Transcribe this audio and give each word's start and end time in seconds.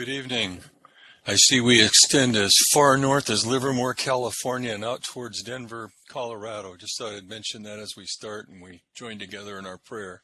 Good 0.00 0.08
evening. 0.08 0.60
I 1.26 1.34
see 1.34 1.60
we 1.60 1.84
extend 1.84 2.34
as 2.34 2.56
far 2.72 2.96
north 2.96 3.28
as 3.28 3.44
Livermore, 3.44 3.92
California, 3.92 4.72
and 4.72 4.82
out 4.82 5.02
towards 5.02 5.42
Denver, 5.42 5.90
Colorado. 6.08 6.74
Just 6.74 6.96
thought 6.96 7.12
I'd 7.12 7.28
mention 7.28 7.64
that 7.64 7.78
as 7.78 7.92
we 7.98 8.06
start 8.06 8.48
and 8.48 8.62
we 8.62 8.80
join 8.96 9.18
together 9.18 9.58
in 9.58 9.66
our 9.66 9.76
prayer. 9.76 10.22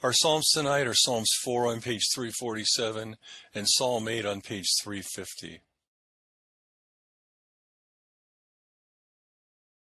Our 0.00 0.12
Psalms 0.12 0.48
tonight 0.52 0.86
are 0.86 0.94
Psalms 0.94 1.28
4 1.42 1.66
on 1.66 1.80
page 1.80 2.06
347 2.14 3.16
and 3.52 3.68
Psalm 3.68 4.06
8 4.06 4.24
on 4.24 4.42
page 4.42 4.68
350. 4.80 5.60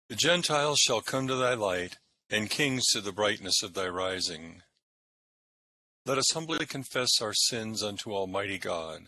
The 0.09 0.15
Gentiles 0.15 0.77
shall 0.77 1.01
come 1.01 1.27
to 1.27 1.35
thy 1.35 1.55
light, 1.55 1.97
and 2.29 2.47
kings 2.47 2.85
to 2.89 3.01
the 3.01 3.11
brightness 3.11 3.63
of 3.63 3.73
thy 3.73 3.87
rising. 3.87 4.61
Let 6.05 6.19
us 6.19 6.31
humbly 6.31 6.67
confess 6.67 7.19
our 7.23 7.33
sins 7.33 7.81
unto 7.81 8.11
Almighty 8.11 8.59
God. 8.59 9.07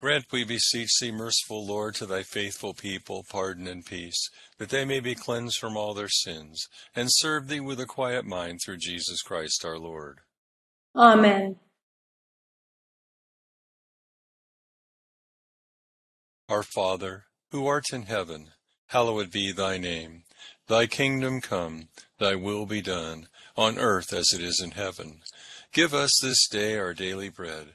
Grant, 0.00 0.24
we 0.32 0.44
beseech 0.44 0.98
thee, 0.98 1.12
merciful 1.12 1.66
Lord, 1.66 1.94
to 1.96 2.06
thy 2.06 2.22
faithful 2.22 2.72
people 2.72 3.22
pardon 3.28 3.66
and 3.66 3.84
peace, 3.84 4.30
that 4.56 4.70
they 4.70 4.86
may 4.86 4.98
be 4.98 5.14
cleansed 5.14 5.58
from 5.58 5.76
all 5.76 5.92
their 5.92 6.08
sins, 6.08 6.66
and 6.96 7.08
serve 7.10 7.48
thee 7.48 7.60
with 7.60 7.78
a 7.78 7.84
quiet 7.84 8.24
mind 8.24 8.60
through 8.64 8.78
Jesus 8.78 9.20
Christ 9.20 9.62
our 9.62 9.78
Lord. 9.78 10.20
Amen. 10.96 11.56
Our 16.48 16.62
Father, 16.62 17.26
who 17.50 17.66
art 17.66 17.92
in 17.92 18.04
heaven, 18.04 18.52
hallowed 18.86 19.30
be 19.30 19.52
thy 19.52 19.76
name. 19.76 20.22
Thy 20.66 20.86
kingdom 20.86 21.42
come, 21.42 21.88
thy 22.18 22.36
will 22.36 22.64
be 22.64 22.80
done, 22.80 23.28
on 23.54 23.78
earth 23.78 24.14
as 24.14 24.32
it 24.32 24.40
is 24.40 24.62
in 24.64 24.70
heaven. 24.70 25.20
Give 25.74 25.92
us 25.92 26.18
this 26.22 26.48
day 26.48 26.78
our 26.78 26.94
daily 26.94 27.28
bread 27.28 27.74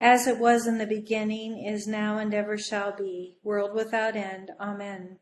as 0.00 0.26
it 0.26 0.38
was 0.38 0.66
in 0.66 0.78
the 0.78 0.86
beginning, 0.86 1.64
is 1.64 1.86
now, 1.86 2.18
and 2.18 2.32
ever 2.32 2.56
shall 2.56 2.94
be, 2.96 3.36
world 3.42 3.74
without 3.74 4.16
end. 4.16 4.50
Amen. 4.60 5.18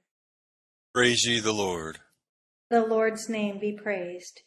Praise 0.94 1.24
ye 1.26 1.40
the 1.40 1.52
Lord. 1.52 1.98
The 2.70 2.84
Lord's 2.84 3.28
name 3.28 3.58
be 3.58 3.72
praised. 3.72 4.42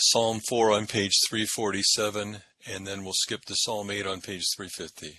Psalm 0.00 0.40
4 0.48 0.72
on 0.72 0.86
page 0.86 1.12
347, 1.28 2.38
and 2.66 2.86
then 2.86 3.04
we'll 3.04 3.12
skip 3.14 3.44
to 3.44 3.54
Psalm 3.54 3.90
8 3.90 4.06
on 4.06 4.20
page 4.20 4.44
350. 4.56 5.18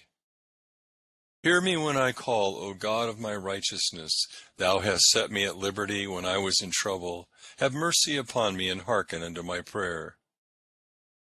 Hear 1.44 1.62
me 1.62 1.76
when 1.78 1.98
I 1.98 2.12
call, 2.12 2.56
O 2.56 2.74
God 2.74 3.10
of 3.10 3.20
my 3.20 3.36
righteousness. 3.36 4.28
Thou 4.58 4.80
hast 4.80 5.10
set 5.10 5.30
me 5.30 5.46
at 5.46 5.58
liberty 5.58 6.08
when 6.08 6.26
I 6.26 6.38
was 6.38 6.62
in 6.62 6.72
trouble. 6.72 7.28
Have 7.60 7.74
mercy 7.74 8.18
upon 8.18 8.56
me 8.56 8.70
and 8.70 8.82
hearken 8.82 9.22
unto 9.22 9.44
my 9.44 9.62
prayer. 9.62 10.18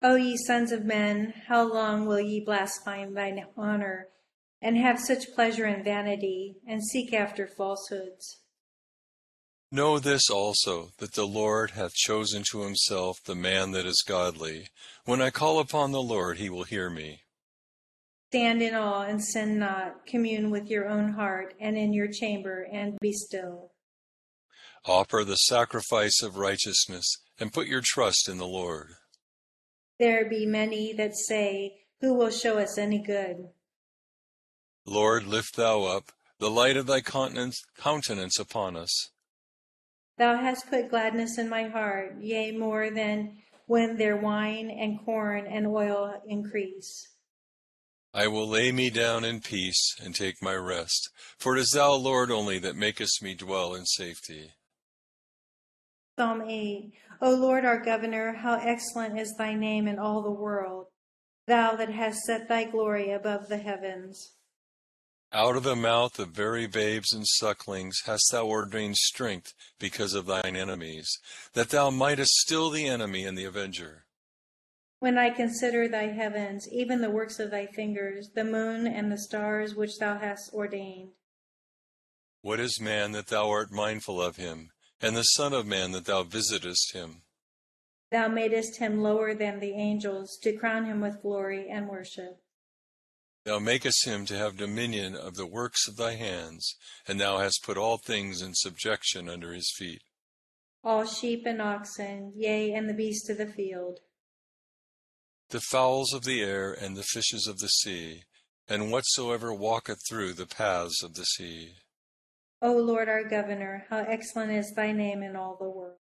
O 0.03 0.15
ye 0.15 0.35
sons 0.35 0.71
of 0.71 0.83
men, 0.83 1.33
how 1.47 1.61
long 1.61 2.07
will 2.07 2.19
ye 2.19 2.39
blaspheme 2.39 3.13
thine 3.13 3.45
honor, 3.55 4.07
and 4.61 4.75
have 4.77 4.99
such 4.99 5.33
pleasure 5.35 5.67
in 5.67 5.83
vanity, 5.83 6.55
and 6.67 6.83
seek 6.83 7.13
after 7.13 7.47
falsehoods? 7.47 8.39
Know 9.71 9.99
this 9.99 10.29
also, 10.29 10.89
that 10.97 11.13
the 11.13 11.27
Lord 11.27 11.71
hath 11.71 11.93
chosen 11.93 12.43
to 12.51 12.63
himself 12.63 13.23
the 13.23 13.35
man 13.35 13.71
that 13.71 13.85
is 13.85 14.03
godly. 14.05 14.67
When 15.05 15.21
I 15.21 15.29
call 15.29 15.59
upon 15.59 15.91
the 15.91 16.01
Lord, 16.01 16.39
he 16.39 16.49
will 16.49 16.63
hear 16.63 16.89
me. 16.89 17.21
Stand 18.29 18.61
in 18.61 18.73
awe 18.73 19.03
and 19.03 19.23
sin 19.23 19.59
not. 19.59 20.05
Commune 20.07 20.49
with 20.49 20.67
your 20.67 20.89
own 20.89 21.13
heart, 21.13 21.53
and 21.59 21.77
in 21.77 21.93
your 21.93 22.07
chamber, 22.11 22.67
and 22.71 22.97
be 22.99 23.13
still. 23.13 23.71
Offer 24.85 25.23
the 25.23 25.35
sacrifice 25.35 26.23
of 26.23 26.37
righteousness, 26.37 27.17
and 27.39 27.53
put 27.53 27.67
your 27.67 27.81
trust 27.83 28.27
in 28.27 28.39
the 28.39 28.47
Lord. 28.47 28.95
There 30.01 30.27
be 30.27 30.47
many 30.47 30.93
that 30.93 31.15
say, 31.15 31.75
Who 31.99 32.15
will 32.15 32.31
show 32.31 32.57
us 32.57 32.79
any 32.79 32.97
good? 32.97 33.49
Lord, 34.83 35.27
lift 35.27 35.55
thou 35.55 35.83
up 35.83 36.11
the 36.39 36.49
light 36.49 36.75
of 36.75 36.87
thy 36.87 37.01
countenance 37.01 38.39
upon 38.39 38.75
us. 38.75 39.11
Thou 40.17 40.37
hast 40.37 40.71
put 40.71 40.89
gladness 40.89 41.37
in 41.37 41.47
my 41.49 41.65
heart, 41.67 42.15
yea, 42.19 42.51
more 42.51 42.89
than 42.89 43.43
when 43.67 43.97
their 43.97 44.17
wine 44.17 44.71
and 44.71 44.99
corn 45.05 45.45
and 45.45 45.67
oil 45.67 46.19
increase. 46.27 47.07
I 48.11 48.25
will 48.25 48.47
lay 48.47 48.71
me 48.71 48.89
down 48.89 49.23
in 49.23 49.39
peace 49.39 49.95
and 50.03 50.15
take 50.15 50.41
my 50.41 50.55
rest, 50.55 51.11
for 51.37 51.55
it 51.55 51.59
is 51.59 51.69
thou, 51.75 51.93
Lord, 51.93 52.31
only 52.31 52.57
that 52.57 52.75
makest 52.75 53.21
me 53.21 53.35
dwell 53.35 53.75
in 53.75 53.85
safety. 53.85 54.53
Psalm 56.21 56.43
8 56.47 56.93
O 57.23 57.31
Lord 57.31 57.65
our 57.65 57.83
governor, 57.83 58.31
how 58.31 58.53
excellent 58.53 59.19
is 59.19 59.33
thy 59.39 59.55
name 59.55 59.87
in 59.87 59.97
all 59.97 60.21
the 60.21 60.29
world, 60.29 60.85
thou 61.47 61.75
that 61.75 61.89
hast 61.89 62.19
set 62.19 62.47
thy 62.47 62.63
glory 62.63 63.09
above 63.09 63.47
the 63.47 63.57
heavens. 63.57 64.33
Out 65.33 65.55
of 65.55 65.63
the 65.63 65.75
mouth 65.75 66.19
of 66.19 66.29
very 66.29 66.67
babes 66.67 67.11
and 67.11 67.25
sucklings 67.27 68.03
hast 68.05 68.31
thou 68.31 68.45
ordained 68.45 68.97
strength 68.97 69.55
because 69.79 70.13
of 70.13 70.27
thine 70.27 70.55
enemies, 70.55 71.09
that 71.53 71.69
thou 71.69 71.89
mightest 71.89 72.33
still 72.35 72.69
the 72.69 72.87
enemy 72.87 73.25
and 73.25 73.35
the 73.35 73.45
avenger. 73.45 74.05
When 74.99 75.17
I 75.17 75.31
consider 75.31 75.87
thy 75.87 76.09
heavens, 76.09 76.67
even 76.71 77.01
the 77.01 77.09
works 77.09 77.39
of 77.39 77.49
thy 77.49 77.65
fingers, 77.65 78.29
the 78.35 78.45
moon 78.45 78.85
and 78.85 79.11
the 79.11 79.17
stars 79.17 79.73
which 79.73 79.97
thou 79.97 80.19
hast 80.19 80.53
ordained. 80.53 81.13
What 82.43 82.59
is 82.59 82.79
man 82.79 83.11
that 83.13 83.25
thou 83.25 83.49
art 83.49 83.71
mindful 83.71 84.21
of 84.21 84.35
him? 84.35 84.69
And 85.01 85.15
the 85.15 85.23
Son 85.23 85.53
of 85.53 85.65
Man 85.65 85.91
that 85.91 86.05
thou 86.05 86.23
visitest 86.23 86.93
him. 86.93 87.23
Thou 88.11 88.27
madest 88.27 88.77
him 88.77 89.01
lower 89.01 89.33
than 89.33 89.59
the 89.59 89.71
angels, 89.71 90.37
to 90.43 90.53
crown 90.53 90.85
him 90.85 91.01
with 91.01 91.21
glory 91.21 91.69
and 91.69 91.87
worship. 91.87 92.41
Thou 93.45 93.57
makest 93.57 94.05
him 94.05 94.25
to 94.27 94.37
have 94.37 94.57
dominion 94.57 95.15
of 95.15 95.35
the 95.35 95.47
works 95.47 95.87
of 95.87 95.95
thy 95.95 96.13
hands, 96.13 96.75
and 97.07 97.19
thou 97.19 97.39
hast 97.39 97.63
put 97.63 97.77
all 97.77 97.97
things 97.97 98.41
in 98.41 98.53
subjection 98.53 99.27
under 99.27 99.53
his 99.53 99.73
feet. 99.75 100.03
All 100.83 101.05
sheep 101.05 101.45
and 101.45 101.61
oxen, 101.61 102.33
yea, 102.35 102.73
and 102.73 102.87
the 102.87 102.93
beasts 102.93 103.29
of 103.29 103.37
the 103.37 103.47
field. 103.47 103.99
The 105.49 105.61
fowls 105.61 106.13
of 106.13 106.23
the 106.23 106.41
air 106.41 106.71
and 106.71 106.95
the 106.95 107.03
fishes 107.03 107.47
of 107.47 107.59
the 107.59 107.67
sea, 107.67 108.23
and 108.67 108.91
whatsoever 108.91 109.53
walketh 109.53 109.99
through 110.07 110.33
the 110.33 110.45
paths 110.45 111.01
of 111.03 111.15
the 111.15 111.25
sea. 111.25 111.73
O 112.61 112.73
Lord 112.73 113.09
our 113.09 113.23
governor, 113.23 113.85
how 113.89 114.05
excellent 114.07 114.51
is 114.51 114.73
thy 114.73 114.91
name 114.91 115.23
in 115.23 115.35
all 115.35 115.57
the 115.59 115.69
world. 115.69 115.97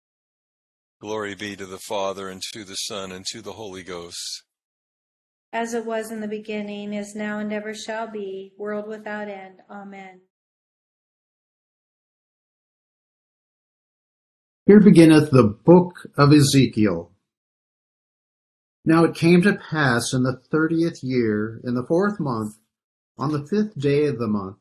Glory 1.01 1.37
be 1.37 1.55
to 1.55 1.67
the 1.67 1.79
Father, 1.79 2.29
and 2.29 2.43
to 2.53 2.65
the 2.65 2.75
Son, 2.75 3.13
and 3.13 3.25
to 3.27 3.41
the 3.41 3.53
Holy 3.53 3.85
Ghost. 3.85 4.43
As 5.53 5.73
it 5.73 5.87
was 5.87 6.11
in 6.11 6.21
the 6.21 6.27
beginning, 6.27 6.93
is 6.93 7.15
now, 7.15 7.39
and 7.39 7.53
ever 7.53 7.73
shall 7.75 8.11
be, 8.11 8.53
world 8.59 8.89
without 8.89 9.29
end. 9.29 9.61
Amen. 9.71 10.23
Here 14.67 14.81
beginneth 14.81 15.31
the 15.31 15.45
book 15.45 16.09
of 16.17 16.33
Ezekiel. 16.33 17.13
Now 18.85 19.05
it 19.05 19.15
came 19.15 19.43
to 19.43 19.55
pass 19.71 20.13
in 20.13 20.25
the 20.25 20.41
thirtieth 20.51 21.05
year, 21.05 21.61
in 21.63 21.75
the 21.75 21.87
fourth 21.87 22.19
month, 22.19 22.57
on 23.17 23.31
the 23.31 23.47
fifth 23.47 23.79
day 23.79 24.07
of 24.07 24.19
the 24.19 24.27
month, 24.27 24.57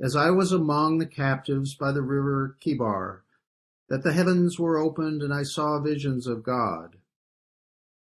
as 0.00 0.14
I 0.14 0.30
was 0.30 0.52
among 0.52 0.98
the 0.98 1.06
captives 1.06 1.74
by 1.74 1.92
the 1.92 2.02
river 2.02 2.56
Chebar, 2.60 3.22
that 3.88 4.02
the 4.02 4.12
heavens 4.12 4.58
were 4.58 4.78
opened 4.78 5.22
and 5.22 5.32
I 5.32 5.42
saw 5.42 5.80
visions 5.80 6.26
of 6.26 6.42
God. 6.42 6.96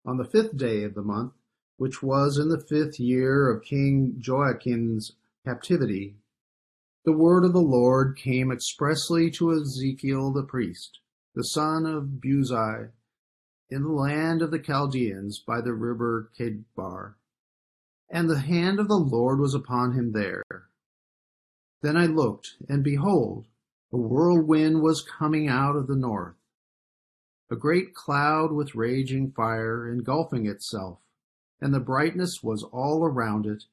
On 0.04 0.16
the 0.16 0.24
fifth 0.24 0.56
day 0.56 0.82
of 0.84 0.94
the 0.94 1.02
month, 1.02 1.34
which 1.76 2.02
was 2.02 2.38
in 2.38 2.48
the 2.48 2.60
fifth 2.60 2.98
year 2.98 3.48
of 3.50 3.62
King 3.62 4.16
Jehoiachin's 4.18 5.12
captivity, 5.44 6.16
the 7.04 7.12
word 7.12 7.44
of 7.44 7.52
the 7.52 7.60
Lord 7.60 8.16
came 8.16 8.50
expressly 8.50 9.30
to 9.32 9.52
Ezekiel 9.52 10.32
the 10.32 10.42
priest, 10.42 10.98
the 11.34 11.44
son 11.44 11.86
of 11.86 12.20
Buzi, 12.20 12.90
in 13.70 13.82
the 13.82 13.92
land 13.92 14.42
of 14.42 14.50
the 14.50 14.58
Chaldeans 14.58 15.38
by 15.38 15.60
the 15.60 15.74
river 15.74 16.30
Chebar. 16.36 17.14
And 18.10 18.28
the 18.28 18.40
hand 18.40 18.80
of 18.80 18.88
the 18.88 18.98
Lord 18.98 19.38
was 19.38 19.54
upon 19.54 19.92
him 19.92 20.12
there. 20.12 20.42
Then 21.80 21.96
I 21.96 22.06
looked, 22.06 22.56
and 22.68 22.82
behold, 22.82 23.46
a 23.92 23.96
whirlwind 23.96 24.82
was 24.82 25.02
coming 25.02 25.48
out 25.48 25.76
of 25.76 25.86
the 25.86 25.96
north, 25.96 26.34
a 27.50 27.56
great 27.56 27.94
cloud 27.94 28.52
with 28.52 28.74
raging 28.74 29.32
fire 29.32 29.88
engulfing 29.88 30.46
itself, 30.46 30.98
and 31.60 31.72
the 31.72 31.80
brightness 31.80 32.42
was 32.42 32.62
all 32.64 33.04
around 33.04 33.46
it, 33.46 33.64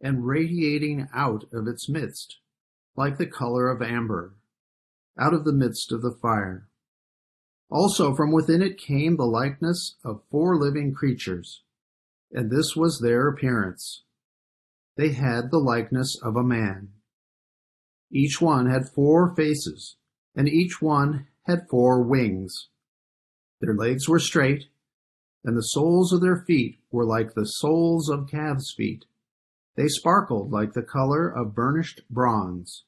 and 0.00 0.26
radiating 0.26 1.08
out 1.12 1.44
of 1.52 1.66
its 1.66 1.88
midst, 1.88 2.38
like 2.96 3.18
the 3.18 3.26
color 3.26 3.68
of 3.68 3.82
amber, 3.82 4.34
out 5.18 5.34
of 5.34 5.44
the 5.44 5.52
midst 5.52 5.90
of 5.90 6.02
the 6.02 6.12
fire. 6.12 6.68
Also 7.70 8.14
from 8.14 8.30
within 8.30 8.62
it 8.62 8.78
came 8.78 9.16
the 9.16 9.24
likeness 9.24 9.96
of 10.04 10.22
four 10.30 10.56
living 10.56 10.94
creatures, 10.94 11.62
and 12.30 12.50
this 12.50 12.76
was 12.76 13.00
their 13.00 13.28
appearance. 13.28 14.04
They 14.96 15.12
had 15.12 15.50
the 15.50 15.58
likeness 15.58 16.16
of 16.22 16.36
a 16.36 16.44
man. 16.44 16.92
Each 18.10 18.40
one 18.40 18.66
had 18.66 18.88
four 18.88 19.34
faces, 19.34 19.96
and 20.34 20.48
each 20.48 20.80
one 20.80 21.26
had 21.42 21.68
four 21.68 22.02
wings. 22.02 22.68
Their 23.60 23.74
legs 23.74 24.08
were 24.08 24.18
straight, 24.18 24.66
and 25.44 25.56
the 25.56 25.62
soles 25.62 26.12
of 26.12 26.20
their 26.20 26.44
feet 26.46 26.80
were 26.90 27.04
like 27.04 27.34
the 27.34 27.44
soles 27.44 28.08
of 28.08 28.28
calves' 28.28 28.72
feet. 28.76 29.04
They 29.76 29.88
sparkled 29.88 30.50
like 30.50 30.72
the 30.72 30.82
color 30.82 31.28
of 31.28 31.54
burnished 31.54 32.02
bronze. 32.10 32.84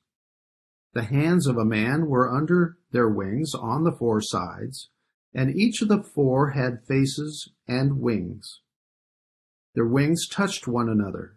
The 0.93 1.05
hands 1.05 1.46
of 1.46 1.56
a 1.56 1.64
man 1.64 2.06
were 2.06 2.31
under 2.31 2.78
their 2.90 3.08
wings 3.08 3.55
on 3.55 3.84
the 3.84 3.93
four 3.93 4.20
sides, 4.20 4.90
and 5.32 5.55
each 5.55 5.82
of 5.82 5.88
the 5.88 6.02
four 6.02 6.50
had 6.50 6.84
faces 6.87 7.52
and 7.69 8.00
wings. 8.00 8.61
Their 9.75 9.87
wings 9.87 10.26
touched 10.26 10.67
one 10.67 10.88
another. 10.88 11.37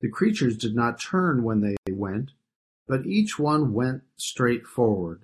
The 0.00 0.10
creatures 0.10 0.58
did 0.58 0.74
not 0.74 1.00
turn 1.00 1.42
when 1.44 1.60
they 1.60 1.76
went, 1.90 2.32
but 2.86 3.06
each 3.06 3.38
one 3.38 3.72
went 3.72 4.02
straight 4.16 4.66
forward. 4.66 5.22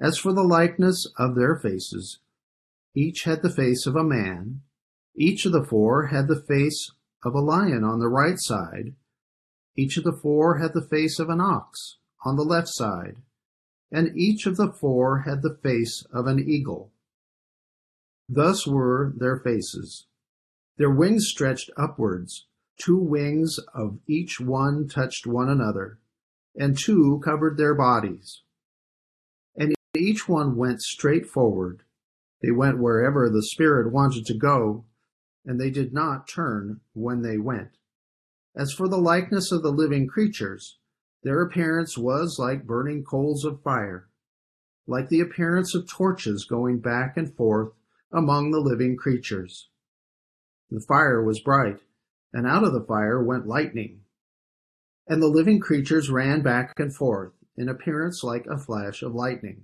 As 0.00 0.18
for 0.18 0.32
the 0.32 0.44
likeness 0.44 1.06
of 1.18 1.34
their 1.34 1.56
faces, 1.56 2.20
each 2.94 3.24
had 3.24 3.42
the 3.42 3.50
face 3.50 3.86
of 3.86 3.96
a 3.96 4.04
man, 4.04 4.62
each 5.16 5.44
of 5.44 5.52
the 5.52 5.64
four 5.64 6.06
had 6.06 6.28
the 6.28 6.40
face 6.40 6.92
of 7.24 7.34
a 7.34 7.40
lion 7.40 7.82
on 7.82 7.98
the 7.98 8.08
right 8.08 8.38
side, 8.38 8.94
each 9.76 9.96
of 9.96 10.04
the 10.04 10.12
four 10.12 10.58
had 10.58 10.72
the 10.74 10.86
face 10.86 11.18
of 11.18 11.28
an 11.28 11.40
ox 11.40 11.98
on 12.24 12.36
the 12.36 12.44
left 12.44 12.68
side, 12.68 13.16
and 13.90 14.16
each 14.16 14.46
of 14.46 14.56
the 14.56 14.72
four 14.72 15.20
had 15.20 15.42
the 15.42 15.58
face 15.62 16.04
of 16.12 16.26
an 16.26 16.38
eagle. 16.38 16.92
Thus 18.28 18.66
were 18.66 19.12
their 19.16 19.38
faces. 19.38 20.06
Their 20.76 20.90
wings 20.90 21.26
stretched 21.26 21.70
upwards, 21.76 22.46
two 22.76 22.98
wings 22.98 23.58
of 23.74 23.98
each 24.06 24.38
one 24.38 24.86
touched 24.86 25.26
one 25.26 25.48
another 25.48 25.98
and 26.58 26.76
two 26.76 27.20
covered 27.24 27.56
their 27.56 27.74
bodies. 27.74 28.42
And 29.56 29.74
each 29.96 30.28
one 30.28 30.56
went 30.56 30.82
straight 30.82 31.26
forward. 31.26 31.84
They 32.42 32.50
went 32.50 32.80
wherever 32.80 33.30
the 33.30 33.42
Spirit 33.42 33.92
wanted 33.92 34.26
to 34.26 34.36
go, 34.36 34.84
and 35.46 35.60
they 35.60 35.70
did 35.70 35.94
not 35.94 36.28
turn 36.28 36.80
when 36.92 37.22
they 37.22 37.38
went. 37.38 37.78
As 38.56 38.72
for 38.72 38.88
the 38.88 38.98
likeness 38.98 39.52
of 39.52 39.62
the 39.62 39.70
living 39.70 40.08
creatures, 40.08 40.78
their 41.22 41.42
appearance 41.42 41.96
was 41.96 42.38
like 42.38 42.66
burning 42.66 43.04
coals 43.04 43.44
of 43.44 43.62
fire, 43.62 44.08
like 44.86 45.08
the 45.08 45.20
appearance 45.20 45.74
of 45.74 45.88
torches 45.88 46.44
going 46.44 46.80
back 46.80 47.16
and 47.16 47.34
forth 47.36 47.72
among 48.12 48.50
the 48.50 48.60
living 48.60 48.96
creatures. 48.96 49.68
The 50.70 50.80
fire 50.80 51.22
was 51.22 51.40
bright, 51.40 51.80
and 52.32 52.46
out 52.46 52.64
of 52.64 52.72
the 52.72 52.84
fire 52.84 53.22
went 53.22 53.46
lightning 53.46 54.00
and 55.08 55.22
the 55.22 55.26
living 55.26 55.58
creatures 55.58 56.10
ran 56.10 56.42
back 56.42 56.78
and 56.78 56.94
forth, 56.94 57.32
in 57.56 57.68
appearance 57.68 58.22
like 58.22 58.46
a 58.46 58.58
flash 58.58 59.02
of 59.02 59.14
lightning. 59.14 59.62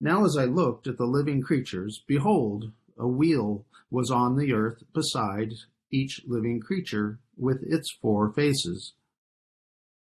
Now 0.00 0.24
as 0.24 0.36
I 0.38 0.44
looked 0.44 0.86
at 0.86 0.96
the 0.96 1.04
living 1.04 1.42
creatures, 1.42 2.02
behold, 2.06 2.72
a 2.98 3.06
wheel 3.06 3.66
was 3.90 4.10
on 4.10 4.36
the 4.36 4.52
earth 4.52 4.82
beside 4.94 5.52
each 5.90 6.22
living 6.26 6.60
creature 6.60 7.18
with 7.36 7.62
its 7.62 7.90
four 8.00 8.32
faces. 8.32 8.94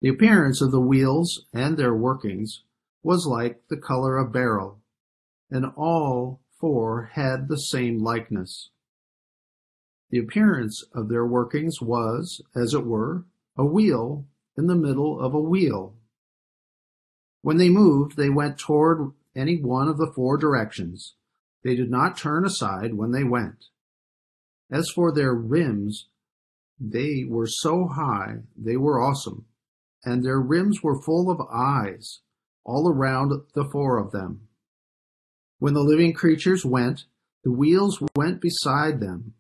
The 0.02 0.10
appearance 0.10 0.62
of 0.62 0.72
the 0.72 0.82
wheels 0.82 1.46
and 1.54 1.78
their 1.78 1.96
workings 1.96 2.64
was 3.04 3.28
like 3.28 3.62
the 3.70 3.78
color 3.78 4.18
of 4.18 4.32
beryl, 4.32 4.80
and 5.52 5.66
all 5.76 6.42
four 6.60 7.12
had 7.14 7.48
the 7.48 7.58
same 7.58 8.00
likeness. 8.00 8.72
The 10.10 10.20
appearance 10.20 10.84
of 10.94 11.10
their 11.10 11.26
workings 11.26 11.82
was, 11.82 12.42
as 12.56 12.74
it 12.74 12.86
were, 12.86 13.26
a 13.58 13.66
wheel 13.66 14.26
in 14.58 14.68
the 14.68 14.76
middle 14.76 15.20
of 15.20 15.34
a 15.34 15.40
wheel. 15.40 15.96
When 17.42 17.58
they 17.58 17.70
moved, 17.70 18.18
they 18.18 18.30
went 18.30 18.58
toward 18.58 19.12
any 19.36 19.58
one 19.58 19.88
of 19.88 19.98
the 19.98 20.12
four 20.16 20.38
directions. 20.38 21.16
They 21.64 21.76
did 21.76 21.90
not 21.90 22.18
turn 22.18 22.46
aside 22.46 22.94
when 22.94 23.12
they 23.12 23.24
went. 23.24 23.66
As 24.72 24.90
for 24.90 25.12
their 25.12 25.34
rims, 25.34 26.08
they 26.80 27.24
were 27.28 27.48
so 27.48 27.88
high, 27.88 28.40
they 28.58 28.78
were 28.78 29.00
awesome, 29.00 29.46
and 30.04 30.24
their 30.24 30.40
rims 30.40 30.82
were 30.84 31.02
full 31.02 31.30
of 31.30 31.40
eyes 31.52 32.22
all 32.64 32.90
around 32.90 33.32
the 33.54 33.70
four 33.72 33.98
of 33.98 34.12
them. 34.12 34.48
When 35.60 35.74
the 35.74 35.84
living 35.84 36.14
creatures 36.14 36.66
went, 36.66 37.06
the 37.44 37.52
wheels 37.52 38.02
went 38.16 38.42
beside 38.42 39.00
them, 39.00 39.36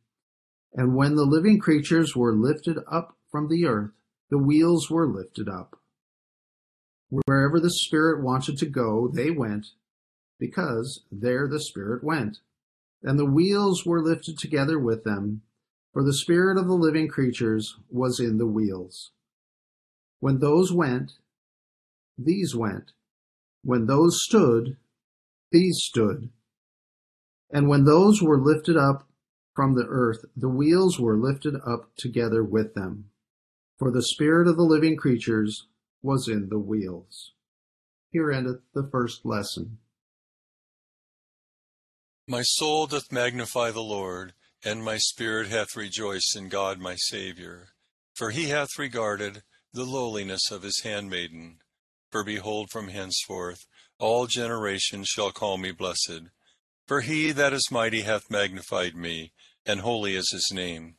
and 0.73 0.95
when 0.95 1.15
the 1.15 1.25
living 1.25 1.59
creatures 1.59 2.15
were 2.15 2.35
lifted 2.35 2.77
up 2.89 3.17
from 3.31 3.49
the 3.49 3.65
earth, 3.65 3.91
the 4.29 4.37
wheels 4.37 4.89
were 4.89 5.07
lifted 5.07 5.47
up. 5.47 5.79
Wherever 7.09 7.59
the 7.59 7.69
Spirit 7.69 8.23
wanted 8.23 8.57
to 8.57 8.65
go, 8.65 9.07
they 9.07 9.29
went, 9.29 9.67
because 10.39 11.01
there 11.11 11.47
the 11.47 11.59
Spirit 11.59 12.03
went. 12.03 12.39
And 13.03 13.19
the 13.19 13.25
wheels 13.25 13.85
were 13.85 14.01
lifted 14.01 14.39
together 14.39 14.79
with 14.79 15.03
them, 15.03 15.41
for 15.93 16.03
the 16.03 16.13
Spirit 16.13 16.57
of 16.57 16.67
the 16.67 16.73
living 16.73 17.07
creatures 17.07 17.77
was 17.89 18.19
in 18.19 18.37
the 18.37 18.47
wheels. 18.47 19.11
When 20.19 20.39
those 20.39 20.73
went, 20.73 21.13
these 22.17 22.55
went. 22.55 22.91
When 23.63 23.85
those 23.85 24.23
stood, 24.23 24.77
these 25.51 25.77
stood. 25.83 26.29
And 27.51 27.69
when 27.69 27.85
those 27.85 28.21
were 28.21 28.41
lifted 28.41 28.75
up 28.75 29.07
from 29.53 29.75
the 29.75 29.85
earth, 29.87 30.25
the 30.35 30.49
wheels 30.49 30.99
were 30.99 31.15
lifted 31.15 31.55
up 31.65 31.95
together 31.95 32.43
with 32.43 32.73
them 32.73 33.11
for 33.77 33.91
the 33.91 34.03
spirit 34.03 34.47
of 34.47 34.55
the 34.55 34.63
living 34.63 34.95
creatures 34.95 35.67
was 36.01 36.27
in 36.27 36.49
the 36.49 36.59
wheels. 36.59 37.33
Here 38.11 38.31
endeth 38.31 38.61
the 38.73 38.87
first 38.91 39.25
lesson. 39.25 39.79
My 42.27 42.41
soul 42.43 42.87
doth 42.87 43.11
magnify 43.11 43.71
the 43.71 43.83
Lord, 43.83 44.33
and 44.63 44.83
my 44.83 44.97
spirit 44.97 45.47
hath 45.49 45.75
rejoiced 45.75 46.35
in 46.35 46.49
God 46.49 46.79
my 46.79 46.95
Saviour. 46.95 47.69
For 48.15 48.31
he 48.31 48.45
hath 48.45 48.79
regarded 48.79 49.43
the 49.73 49.83
lowliness 49.83 50.49
of 50.51 50.63
his 50.63 50.81
handmaiden. 50.81 51.59
For 52.11 52.23
behold, 52.23 52.69
from 52.71 52.87
henceforth 52.87 53.65
all 53.99 54.25
generations 54.25 55.09
shall 55.09 55.31
call 55.31 55.57
me 55.57 55.71
blessed. 55.71 56.29
For 56.87 57.01
he 57.01 57.31
that 57.33 57.53
is 57.53 57.69
mighty 57.71 58.01
hath 58.01 58.31
magnified 58.31 58.95
me, 58.95 59.33
and 59.65 59.81
holy 59.81 60.15
is 60.15 60.31
his 60.31 60.49
name 60.53 60.95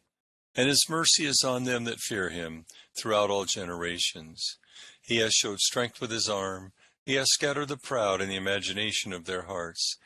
and 0.56 0.68
his 0.68 0.86
mercy 0.88 1.26
is 1.26 1.44
on 1.44 1.64
them 1.64 1.84
that 1.84 2.00
fear 2.00 2.30
him 2.30 2.64
throughout 2.96 3.30
all 3.30 3.44
generations. 3.44 4.56
He 5.02 5.18
has 5.18 5.34
showed 5.34 5.60
strength 5.60 6.00
with 6.00 6.10
his 6.10 6.28
arm. 6.28 6.72
He 7.04 7.14
hath 7.14 7.28
scattered 7.28 7.68
the 7.68 7.76
proud 7.76 8.20
in 8.20 8.28
the 8.28 8.36
imagination 8.36 9.12
of 9.12 9.26
their 9.26 9.42
hearts. 9.42 9.98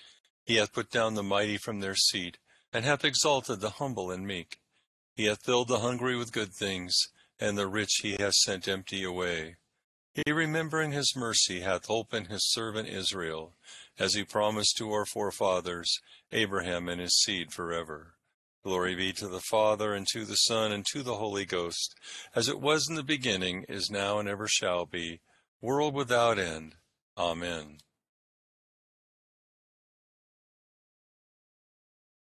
He 0.44 0.56
hath 0.56 0.72
put 0.72 0.90
down 0.90 1.14
the 1.14 1.22
mighty 1.22 1.56
from 1.56 1.80
their 1.80 1.94
seat, 1.94 2.38
and 2.72 2.84
hath 2.84 3.04
exalted 3.04 3.60
the 3.60 3.70
humble 3.70 4.10
and 4.10 4.26
meek. 4.26 4.58
He 5.14 5.26
hath 5.26 5.44
filled 5.44 5.68
the 5.68 5.78
hungry 5.78 6.16
with 6.16 6.32
good 6.32 6.52
things, 6.52 6.94
and 7.38 7.56
the 7.56 7.68
rich 7.68 8.00
he 8.02 8.16
hath 8.18 8.34
sent 8.34 8.68
empty 8.68 9.04
away. 9.04 9.56
He, 10.14 10.32
remembering 10.32 10.90
his 10.90 11.14
mercy, 11.16 11.60
hath 11.60 11.88
opened 11.88 12.26
his 12.26 12.50
servant 12.50 12.88
Israel, 12.88 13.54
as 13.98 14.14
he 14.14 14.24
promised 14.24 14.76
to 14.78 14.90
our 14.92 15.06
forefathers, 15.06 16.00
Abraham 16.32 16.88
and 16.88 17.00
his 17.00 17.16
seed 17.20 17.52
forever. 17.52 18.14
Glory 18.62 18.94
be 18.94 19.12
to 19.14 19.26
the 19.26 19.40
Father, 19.40 19.94
and 19.94 20.06
to 20.08 20.26
the 20.26 20.36
Son, 20.36 20.70
and 20.70 20.84
to 20.92 21.02
the 21.02 21.14
Holy 21.14 21.46
Ghost, 21.46 21.94
as 22.34 22.46
it 22.46 22.60
was 22.60 22.88
in 22.90 22.94
the 22.94 23.02
beginning, 23.02 23.64
is 23.70 23.90
now, 23.90 24.18
and 24.18 24.28
ever 24.28 24.46
shall 24.46 24.84
be, 24.84 25.20
world 25.62 25.94
without 25.94 26.38
end. 26.38 26.74
Amen. 27.16 27.78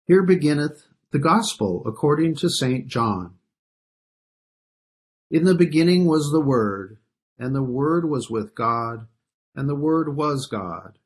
Here 0.07 0.23
beginneth 0.23 0.87
the 1.11 1.19
Gospel 1.19 1.83
according 1.87 2.37
to 2.37 2.49
St. 2.49 2.87
John. 2.87 3.35
In 5.31 5.45
the 5.45 5.55
beginning 5.55 6.07
was 6.07 6.31
the 6.33 6.41
Word, 6.41 6.97
and 7.39 7.55
the 7.55 7.63
Word 7.63 8.09
was 8.09 8.31
with 8.31 8.55
God, 8.55 9.07
and 9.55 9.69
the 9.69 9.75
Word 9.75 10.17
was 10.17 10.47
God. 10.47 10.99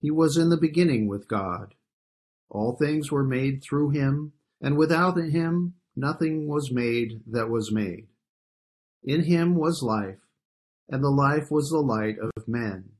He 0.00 0.10
was 0.10 0.36
in 0.36 0.50
the 0.50 0.56
beginning 0.56 1.08
with 1.08 1.26
God. 1.26 1.74
All 2.54 2.76
things 2.76 3.10
were 3.10 3.24
made 3.24 3.64
through 3.64 3.90
him, 3.90 4.32
and 4.60 4.78
without 4.78 5.16
him 5.16 5.74
nothing 5.96 6.46
was 6.46 6.70
made 6.70 7.20
that 7.26 7.50
was 7.50 7.72
made. 7.72 8.06
In 9.02 9.24
him 9.24 9.56
was 9.56 9.82
life, 9.82 10.20
and 10.88 11.02
the 11.02 11.10
life 11.10 11.50
was 11.50 11.68
the 11.68 11.80
light 11.80 12.16
of 12.20 12.46
men. 12.46 12.90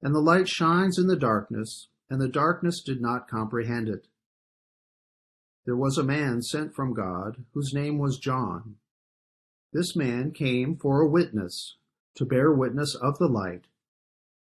And 0.00 0.14
the 0.14 0.20
light 0.20 0.48
shines 0.48 0.96
in 0.96 1.08
the 1.08 1.16
darkness, 1.16 1.88
and 2.08 2.20
the 2.20 2.28
darkness 2.28 2.80
did 2.80 3.00
not 3.00 3.28
comprehend 3.28 3.88
it. 3.88 4.06
There 5.66 5.76
was 5.76 5.98
a 5.98 6.04
man 6.04 6.40
sent 6.40 6.72
from 6.72 6.94
God, 6.94 7.44
whose 7.54 7.74
name 7.74 7.98
was 7.98 8.16
John. 8.16 8.76
This 9.72 9.96
man 9.96 10.30
came 10.30 10.76
for 10.76 11.00
a 11.00 11.08
witness, 11.08 11.76
to 12.14 12.24
bear 12.24 12.52
witness 12.52 12.94
of 12.94 13.18
the 13.18 13.26
light, 13.26 13.64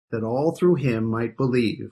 that 0.10 0.24
all 0.24 0.56
through 0.56 0.75
him 0.75 1.06
might 1.06 1.38
believe. 1.38 1.92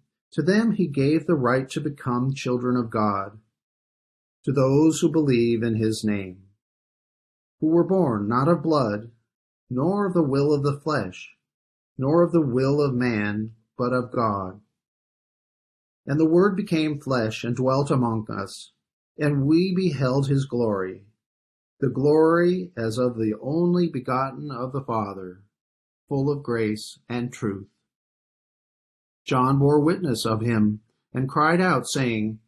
to 0.31 0.41
them 0.41 0.71
he 0.71 0.87
gave 0.87 1.25
the 1.25 1.35
right 1.35 1.69
to 1.69 1.81
become 1.81 2.33
children 2.33 2.77
of 2.77 2.89
God, 2.89 3.39
to 4.43 4.51
those 4.51 4.99
who 4.99 5.11
believe 5.11 5.61
in 5.61 5.75
his 5.75 6.03
name, 6.03 6.43
who 7.59 7.67
were 7.67 7.83
born 7.83 8.27
not 8.27 8.47
of 8.47 8.63
blood, 8.63 9.11
nor 9.69 10.05
of 10.05 10.13
the 10.13 10.23
will 10.23 10.53
of 10.53 10.63
the 10.63 10.79
flesh, 10.79 11.35
nor 11.97 12.23
of 12.23 12.31
the 12.31 12.41
will 12.41 12.81
of 12.81 12.93
man, 12.93 13.51
but 13.77 13.93
of 13.93 14.11
God. 14.11 14.61
And 16.05 16.19
the 16.19 16.29
Word 16.29 16.55
became 16.55 16.99
flesh 16.99 17.43
and 17.43 17.55
dwelt 17.55 17.91
among 17.91 18.25
us, 18.29 18.71
and 19.17 19.45
we 19.45 19.73
beheld 19.75 20.27
his 20.27 20.45
glory, 20.45 21.05
the 21.79 21.89
glory 21.89 22.71
as 22.75 22.97
of 22.97 23.17
the 23.17 23.33
only 23.41 23.87
begotten 23.87 24.49
of 24.49 24.71
the 24.71 24.81
Father, 24.81 25.43
full 26.07 26.31
of 26.31 26.43
grace 26.43 26.99
and 27.07 27.31
truth. 27.31 27.67
John 29.23 29.59
bore 29.59 29.79
witness 29.79 30.25
of 30.25 30.41
him, 30.41 30.81
and 31.13 31.29
cried 31.29 31.61
out, 31.61 31.87
saying, 31.87 32.39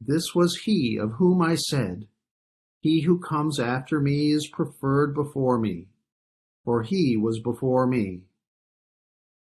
This 0.00 0.34
was 0.34 0.62
he 0.64 0.96
of 0.96 1.12
whom 1.12 1.42
I 1.42 1.54
said, 1.54 2.08
He 2.80 3.02
who 3.02 3.18
comes 3.18 3.60
after 3.60 4.00
me 4.00 4.32
is 4.32 4.48
preferred 4.48 5.14
before 5.14 5.58
me, 5.58 5.88
for 6.64 6.82
he 6.82 7.16
was 7.16 7.40
before 7.40 7.86
me. 7.86 8.22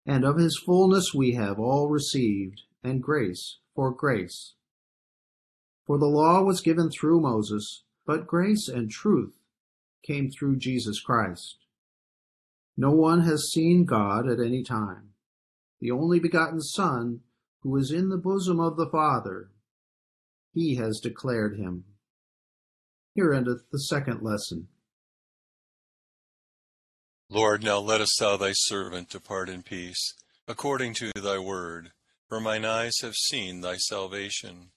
And 0.05 0.23
of 0.23 0.37
his 0.37 0.57
fullness 0.57 1.13
we 1.13 1.33
have 1.33 1.59
all 1.59 1.89
received, 1.89 2.61
and 2.83 3.01
grace 3.01 3.57
for 3.75 3.91
grace. 3.91 4.53
For 5.85 5.97
the 5.97 6.07
law 6.07 6.43
was 6.43 6.61
given 6.61 6.89
through 6.89 7.21
Moses, 7.21 7.83
but 8.05 8.27
grace 8.27 8.67
and 8.67 8.89
truth 8.89 9.33
came 10.03 10.29
through 10.29 10.57
Jesus 10.57 10.99
Christ. 10.99 11.57
No 12.77 12.91
one 12.91 13.21
has 13.21 13.51
seen 13.51 13.85
God 13.85 14.27
at 14.27 14.39
any 14.39 14.63
time 14.63 15.11
the 15.81 15.91
only 15.91 16.19
begotten 16.19 16.61
Son, 16.61 17.21
who 17.63 17.75
is 17.75 17.91
in 17.91 18.09
the 18.09 18.17
bosom 18.17 18.59
of 18.59 18.77
the 18.77 18.89
Father. 18.89 19.50
He 20.53 20.75
has 20.75 21.00
declared 21.00 21.57
him. 21.57 21.85
Here 23.15 23.33
endeth 23.33 23.69
the 23.71 23.79
second 23.79 24.21
lesson. 24.21 24.67
Lord, 27.29 27.63
now 27.63 27.79
lettest 27.79 28.19
thou 28.19 28.38
thy 28.38 28.51
servant 28.53 29.09
depart 29.09 29.50
in 29.50 29.63
peace, 29.63 30.13
according 30.47 30.93
to 30.95 31.11
thy 31.15 31.39
word. 31.39 31.91
For 32.27 32.39
mine 32.39 32.63
eyes 32.63 33.00
have 33.01 33.15
seen 33.15 33.59
thy 33.59 33.75
salvation, 33.75 34.71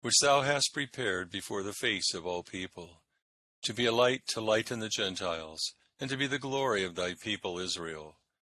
which 0.00 0.20
thou 0.22 0.42
hast 0.42 0.72
prepared 0.72 1.30
before 1.30 1.64
the 1.64 1.72
face 1.72 2.14
of 2.14 2.24
all 2.24 2.44
people, 2.44 3.02
to 3.62 3.74
be 3.74 3.86
a 3.86 3.92
light 3.92 4.22
to 4.28 4.40
lighten 4.40 4.78
the 4.78 4.88
Gentiles, 4.88 5.74
and 5.98 6.08
to 6.08 6.16
be 6.16 6.28
the 6.28 6.38
glory 6.38 6.84
of 6.84 6.94
thy 6.94 7.14
people 7.14 7.58
Israel. 7.58 8.19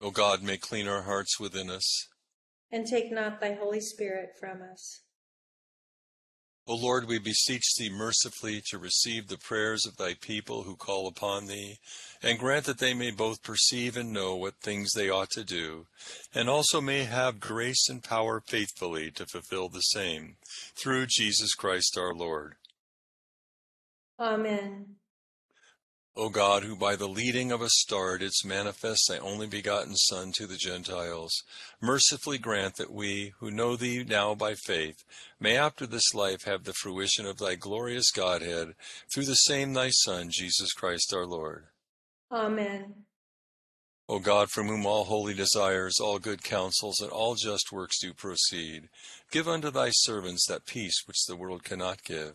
O 0.00 0.10
God, 0.10 0.42
may 0.42 0.56
clean 0.56 0.88
our 0.88 1.02
hearts 1.02 1.40
within 1.40 1.70
us. 1.70 2.08
And 2.70 2.86
take 2.86 3.12
not 3.12 3.40
thy 3.40 3.54
Holy 3.54 3.80
Spirit 3.80 4.30
from 4.38 4.60
us. 4.62 5.00
O 6.66 6.74
Lord, 6.74 7.06
we 7.06 7.18
beseech 7.18 7.74
thee 7.76 7.90
mercifully 7.90 8.62
to 8.70 8.78
receive 8.78 9.28
the 9.28 9.36
prayers 9.36 9.84
of 9.84 9.98
thy 9.98 10.14
people 10.14 10.62
who 10.62 10.76
call 10.76 11.06
upon 11.06 11.46
thee, 11.46 11.78
and 12.22 12.38
grant 12.38 12.64
that 12.64 12.78
they 12.78 12.94
may 12.94 13.10
both 13.10 13.42
perceive 13.42 13.98
and 13.98 14.14
know 14.14 14.34
what 14.34 14.54
things 14.62 14.92
they 14.92 15.10
ought 15.10 15.28
to 15.32 15.44
do, 15.44 15.86
and 16.34 16.48
also 16.48 16.80
may 16.80 17.04
have 17.04 17.38
grace 17.38 17.86
and 17.90 18.02
power 18.02 18.40
faithfully 18.40 19.10
to 19.10 19.26
fulfill 19.26 19.68
the 19.68 19.80
same, 19.80 20.36
through 20.74 21.04
Jesus 21.06 21.54
Christ 21.54 21.98
our 21.98 22.14
Lord. 22.14 22.54
Amen. 24.18 24.96
O 26.16 26.28
God, 26.28 26.62
who 26.62 26.76
by 26.76 26.94
the 26.94 27.08
leading 27.08 27.50
of 27.50 27.60
a 27.60 27.68
star 27.68 28.18
didst 28.18 28.46
manifest 28.46 29.08
thy 29.08 29.18
only 29.18 29.48
begotten 29.48 29.96
Son 29.96 30.30
to 30.32 30.46
the 30.46 30.56
Gentiles, 30.56 31.42
mercifully 31.80 32.38
grant 32.38 32.76
that 32.76 32.92
we, 32.92 33.32
who 33.40 33.50
know 33.50 33.74
thee 33.74 34.04
now 34.04 34.32
by 34.32 34.54
faith, 34.54 35.02
may 35.40 35.56
after 35.56 35.88
this 35.88 36.14
life 36.14 36.44
have 36.44 36.62
the 36.62 36.72
fruition 36.72 37.26
of 37.26 37.38
thy 37.38 37.56
glorious 37.56 38.12
Godhead, 38.12 38.76
through 39.12 39.24
the 39.24 39.34
same 39.34 39.72
thy 39.72 39.90
Son, 39.90 40.28
Jesus 40.30 40.72
Christ 40.72 41.12
our 41.12 41.26
Lord. 41.26 41.64
Amen. 42.30 43.06
O 44.08 44.20
God, 44.20 44.50
from 44.50 44.68
whom 44.68 44.86
all 44.86 45.04
holy 45.04 45.34
desires, 45.34 45.98
all 45.98 46.20
good 46.20 46.44
counsels, 46.44 47.00
and 47.00 47.10
all 47.10 47.34
just 47.34 47.72
works 47.72 47.98
do 47.98 48.14
proceed, 48.14 48.88
give 49.32 49.48
unto 49.48 49.68
thy 49.68 49.90
servants 49.90 50.46
that 50.46 50.64
peace 50.64 51.02
which 51.06 51.24
the 51.26 51.34
world 51.34 51.64
cannot 51.64 52.04
give 52.04 52.34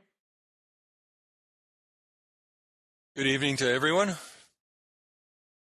Good 3.21 3.29
evening 3.29 3.57
to 3.57 3.71
everyone. 3.71 4.15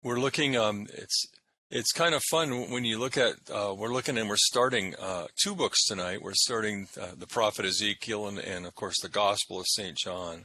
We're 0.03 0.21
looking. 0.21 0.59
Um, 0.59 0.89
it's 0.93 1.25
it's 1.71 1.91
kind 1.91 2.15
of 2.15 2.23
fun 2.25 2.71
when 2.71 2.85
you 2.85 2.99
look 2.99 3.17
at. 3.17 3.33
Uh, 3.51 3.75
we're 3.75 3.95
looking 3.95 4.19
and 4.19 4.29
we're 4.29 4.37
starting 4.37 4.95
uh, 5.01 5.29
two 5.43 5.55
books 5.55 5.87
tonight. 5.87 6.21
We're 6.21 6.35
starting 6.35 6.87
uh, 7.01 7.13
the 7.17 7.27
prophet 7.27 7.65
Ezekiel 7.65 8.29
and, 8.29 8.39
and 8.39 8.67
of 8.67 8.75
course 8.75 9.01
the 9.01 9.09
Gospel 9.09 9.59
of 9.59 9.65
Saint 9.69 9.97
John. 9.97 10.45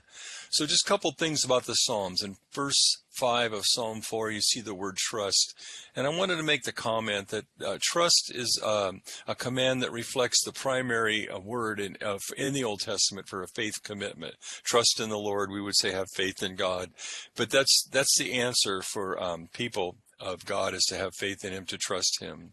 So 0.52 0.66
just 0.66 0.86
a 0.86 0.90
couple 0.90 1.14
things 1.14 1.46
about 1.46 1.64
the 1.64 1.76
Psalms. 1.76 2.22
In 2.22 2.36
verse 2.52 2.98
5 3.12 3.54
of 3.54 3.64
Psalm 3.66 4.02
4, 4.02 4.32
you 4.32 4.42
see 4.42 4.60
the 4.60 4.76
word 4.76 4.98
trust. 4.98 5.54
And 5.96 6.06
I 6.06 6.10
wanted 6.10 6.36
to 6.36 6.44
make 6.44 6.64
the 6.64 6.74
comment 6.74 7.30
that 7.30 7.46
uh, 7.66 7.78
trust 7.82 8.34
is 8.36 8.62
um, 8.62 9.02
a 9.26 9.34
command 9.34 9.82
that 9.82 9.94
reflects 9.94 10.44
the 10.44 10.52
primary 10.52 11.30
uh, 11.30 11.40
word 11.40 11.80
in, 11.80 11.96
uh, 12.06 12.18
in 12.36 12.52
the 12.52 12.66
Old 12.66 12.82
Testament 12.82 13.30
for 13.30 13.42
a 13.42 13.48
faith 13.48 13.82
commitment. 13.82 14.36
Trust 14.66 15.00
in 15.00 15.08
the 15.08 15.18
Lord, 15.18 15.52
we 15.52 15.62
would 15.62 15.78
say 15.78 15.92
have 15.92 16.10
faith 16.14 16.44
in 16.44 16.58
God. 16.58 16.90
But 17.38 17.50
that's, 17.50 17.88
that's 17.90 18.18
the 18.18 18.34
answer 18.34 18.82
for 18.82 19.24
um, 19.24 19.48
people 19.54 19.96
of 20.20 20.46
God 20.46 20.74
is 20.74 20.84
to 20.90 20.98
have 20.98 21.16
faith 21.16 21.46
in 21.46 21.54
Him, 21.54 21.66
to 21.68 21.78
trust 21.78 22.22
Him. 22.22 22.52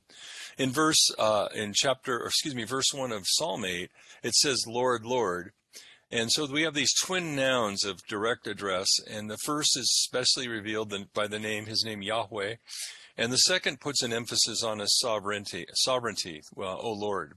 In 0.56 0.70
verse, 0.70 1.10
uh, 1.18 1.48
in 1.52 1.72
chapter, 1.74 2.24
excuse 2.24 2.54
me, 2.54 2.62
verse 2.62 2.94
1 2.94 3.10
of 3.10 3.24
Psalm 3.26 3.64
8, 3.64 3.90
it 4.22 4.34
says, 4.34 4.66
Lord, 4.68 5.04
Lord. 5.04 5.50
And 6.10 6.32
so 6.32 6.46
we 6.46 6.62
have 6.62 6.74
these 6.74 6.94
twin 6.94 7.36
nouns 7.36 7.84
of 7.84 8.06
direct 8.06 8.46
address, 8.46 8.88
and 9.10 9.30
the 9.30 9.36
first 9.44 9.76
is 9.76 10.02
specially 10.02 10.48
revealed 10.48 10.94
by 11.12 11.26
the 11.26 11.38
name, 11.38 11.66
his 11.66 11.84
name 11.84 12.00
Yahweh, 12.00 12.54
and 13.18 13.30
the 13.30 13.36
second 13.36 13.80
puts 13.80 14.02
an 14.02 14.14
emphasis 14.14 14.62
on 14.62 14.78
his 14.78 14.98
sovereignty, 14.98 15.66
sovereignty, 15.74 16.40
well, 16.54 16.78
O 16.80 16.92
Lord. 16.92 17.34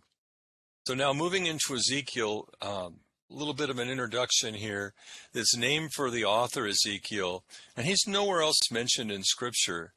So 0.88 0.94
now 0.94 1.12
moving 1.12 1.48
into 1.48 1.76
Ezekiel, 1.76 2.48
um, 2.62 3.02
a 3.30 3.36
little 3.36 3.54
bit 3.54 3.70
of 3.70 3.78
an 3.78 3.90
introduction 3.90 4.54
here. 4.54 4.94
This 5.34 5.56
name 5.56 5.90
for 5.94 6.10
the 6.10 6.26
author 6.26 6.66
Ezekiel, 6.66 7.44
and 7.76 7.86
he's 7.86 8.08
nowhere 8.08 8.42
else 8.42 8.72
mentioned 8.72 9.12
in 9.12 9.24
Scripture. 9.24 9.94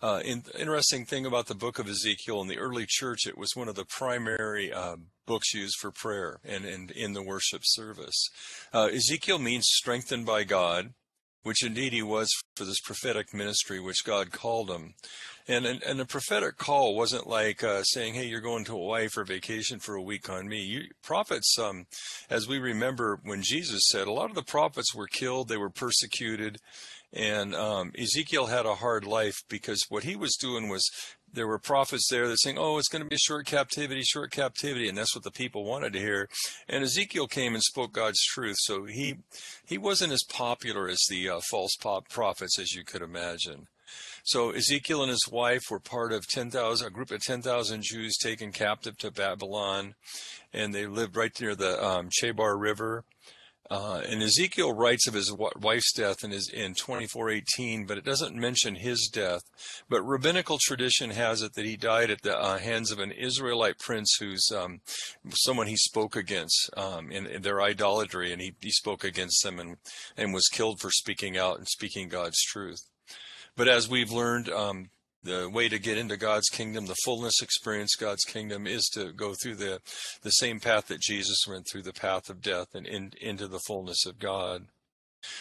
Uh, 0.00 0.20
in, 0.24 0.44
interesting 0.58 1.04
thing 1.04 1.26
about 1.26 1.46
the 1.46 1.54
book 1.54 1.78
of 1.78 1.88
Ezekiel 1.88 2.40
in 2.40 2.48
the 2.48 2.58
early 2.58 2.86
church, 2.86 3.26
it 3.26 3.36
was 3.36 3.56
one 3.56 3.68
of 3.68 3.74
the 3.74 3.84
primary 3.84 4.72
uh, 4.72 4.96
books 5.26 5.52
used 5.52 5.76
for 5.80 5.90
prayer 5.90 6.38
and, 6.44 6.64
and 6.64 6.90
in 6.92 7.14
the 7.14 7.22
worship 7.22 7.62
service. 7.64 8.28
Uh, 8.72 8.88
Ezekiel 8.92 9.38
means 9.38 9.66
strengthened 9.68 10.24
by 10.24 10.44
God, 10.44 10.94
which 11.42 11.64
indeed 11.64 11.92
he 11.92 12.02
was 12.02 12.30
for 12.56 12.64
this 12.64 12.80
prophetic 12.80 13.34
ministry 13.34 13.80
which 13.80 14.04
God 14.04 14.30
called 14.30 14.70
him. 14.70 14.94
And 15.48 15.64
and, 15.64 15.82
and 15.82 15.98
the 15.98 16.04
prophetic 16.04 16.58
call 16.58 16.94
wasn't 16.94 17.26
like 17.26 17.64
uh, 17.64 17.82
saying, 17.82 18.12
"Hey, 18.12 18.26
you're 18.26 18.42
going 18.42 18.66
to 18.66 18.72
Hawaii 18.72 19.08
for 19.08 19.24
vacation 19.24 19.78
for 19.78 19.94
a 19.94 20.02
week 20.02 20.28
on 20.28 20.46
me." 20.46 20.60
You, 20.62 20.82
prophets, 21.02 21.58
um, 21.58 21.86
as 22.28 22.46
we 22.46 22.58
remember 22.58 23.18
when 23.22 23.42
Jesus 23.42 23.88
said, 23.88 24.06
a 24.06 24.12
lot 24.12 24.28
of 24.28 24.36
the 24.36 24.42
prophets 24.42 24.94
were 24.94 25.06
killed, 25.06 25.48
they 25.48 25.56
were 25.56 25.70
persecuted, 25.70 26.58
and 27.12 27.54
um, 27.54 27.92
Ezekiel 27.98 28.46
had 28.46 28.66
a 28.66 28.76
hard 28.76 29.04
life 29.04 29.42
because 29.48 29.86
what 29.88 30.04
he 30.04 30.16
was 30.16 30.36
doing 30.36 30.68
was 30.68 30.90
there 31.32 31.46
were 31.46 31.58
prophets 31.58 32.08
there 32.10 32.28
that 32.28 32.40
saying, 32.40 32.58
"Oh, 32.58 32.78
it's 32.78 32.88
going 32.88 33.02
to 33.02 33.08
be 33.08 33.16
a 33.16 33.18
short 33.18 33.46
captivity, 33.46 34.02
short 34.02 34.30
captivity," 34.30 34.88
and 34.88 34.96
that's 34.96 35.14
what 35.14 35.24
the 35.24 35.30
people 35.30 35.64
wanted 35.64 35.92
to 35.94 35.98
hear. 35.98 36.28
And 36.68 36.84
Ezekiel 36.84 37.26
came 37.26 37.54
and 37.54 37.62
spoke 37.62 37.92
God's 37.92 38.22
truth, 38.24 38.56
so 38.60 38.84
he 38.84 39.16
he 39.64 39.78
wasn't 39.78 40.12
as 40.12 40.24
popular 40.24 40.88
as 40.88 41.00
the 41.08 41.28
uh, 41.28 41.40
false 41.50 41.76
pop 41.76 42.08
prophets 42.08 42.58
as 42.58 42.74
you 42.74 42.84
could 42.84 43.02
imagine. 43.02 43.68
So 44.22 44.50
Ezekiel 44.50 45.02
and 45.02 45.10
his 45.10 45.26
wife 45.30 45.70
were 45.70 45.80
part 45.80 46.12
of 46.12 46.26
10,000, 46.26 46.86
a 46.86 46.90
group 46.90 47.10
of 47.10 47.22
10,000 47.22 47.82
Jews 47.82 48.18
taken 48.18 48.52
captive 48.52 48.98
to 48.98 49.10
Babylon, 49.10 49.94
and 50.52 50.74
they 50.74 50.86
lived 50.86 51.16
right 51.16 51.32
near 51.40 51.54
the 51.54 51.82
um, 51.82 52.10
Chebar 52.10 52.60
River. 52.60 53.04
Uh, 53.70 54.00
and 54.08 54.22
Ezekiel 54.22 54.72
writes 54.72 55.06
of 55.06 55.14
his 55.14 55.32
wife's 55.32 55.92
death 55.92 56.24
in, 56.24 56.30
his, 56.30 56.48
in 56.48 56.72
2418, 56.74 57.84
but 57.84 57.98
it 57.98 58.04
doesn't 58.04 58.34
mention 58.34 58.76
his 58.76 59.10
death. 59.12 59.42
But 59.90 60.02
rabbinical 60.02 60.58
tradition 60.58 61.10
has 61.10 61.42
it 61.42 61.52
that 61.54 61.66
he 61.66 61.76
died 61.76 62.10
at 62.10 62.22
the 62.22 62.38
uh, 62.38 62.58
hands 62.58 62.90
of 62.90 62.98
an 62.98 63.12
Israelite 63.12 63.78
prince 63.78 64.16
who's 64.18 64.50
um, 64.54 64.80
someone 65.30 65.66
he 65.66 65.76
spoke 65.76 66.16
against 66.16 66.70
um, 66.76 67.10
in, 67.10 67.26
in, 67.26 67.42
their 67.42 67.60
idolatry, 67.60 68.32
and 68.32 68.40
he, 68.40 68.54
he 68.60 68.70
spoke 68.70 69.04
against 69.04 69.42
them 69.42 69.58
and, 69.58 69.76
and 70.16 70.32
was 70.32 70.48
killed 70.48 70.80
for 70.80 70.90
speaking 70.90 71.36
out 71.36 71.58
and 71.58 71.68
speaking 71.68 72.08
God's 72.08 72.42
truth. 72.42 72.80
But 73.54 73.68
as 73.68 73.88
we've 73.88 74.12
learned, 74.12 74.48
um, 74.48 74.90
the 75.22 75.48
way 75.48 75.68
to 75.68 75.78
get 75.78 75.98
into 75.98 76.16
God's 76.16 76.48
kingdom, 76.48 76.86
the 76.86 76.94
fullness 77.04 77.42
experience 77.42 77.96
God's 77.96 78.24
kingdom 78.24 78.66
is 78.66 78.88
to 78.94 79.12
go 79.12 79.34
through 79.34 79.56
the 79.56 79.80
the 80.22 80.30
same 80.30 80.60
path 80.60 80.88
that 80.88 81.00
Jesus 81.00 81.46
went 81.48 81.66
through, 81.70 81.82
the 81.82 81.92
path 81.92 82.30
of 82.30 82.40
death, 82.40 82.74
and 82.74 82.86
in, 82.86 83.12
into 83.20 83.48
the 83.48 83.60
fullness 83.66 84.06
of 84.06 84.18
God. 84.18 84.66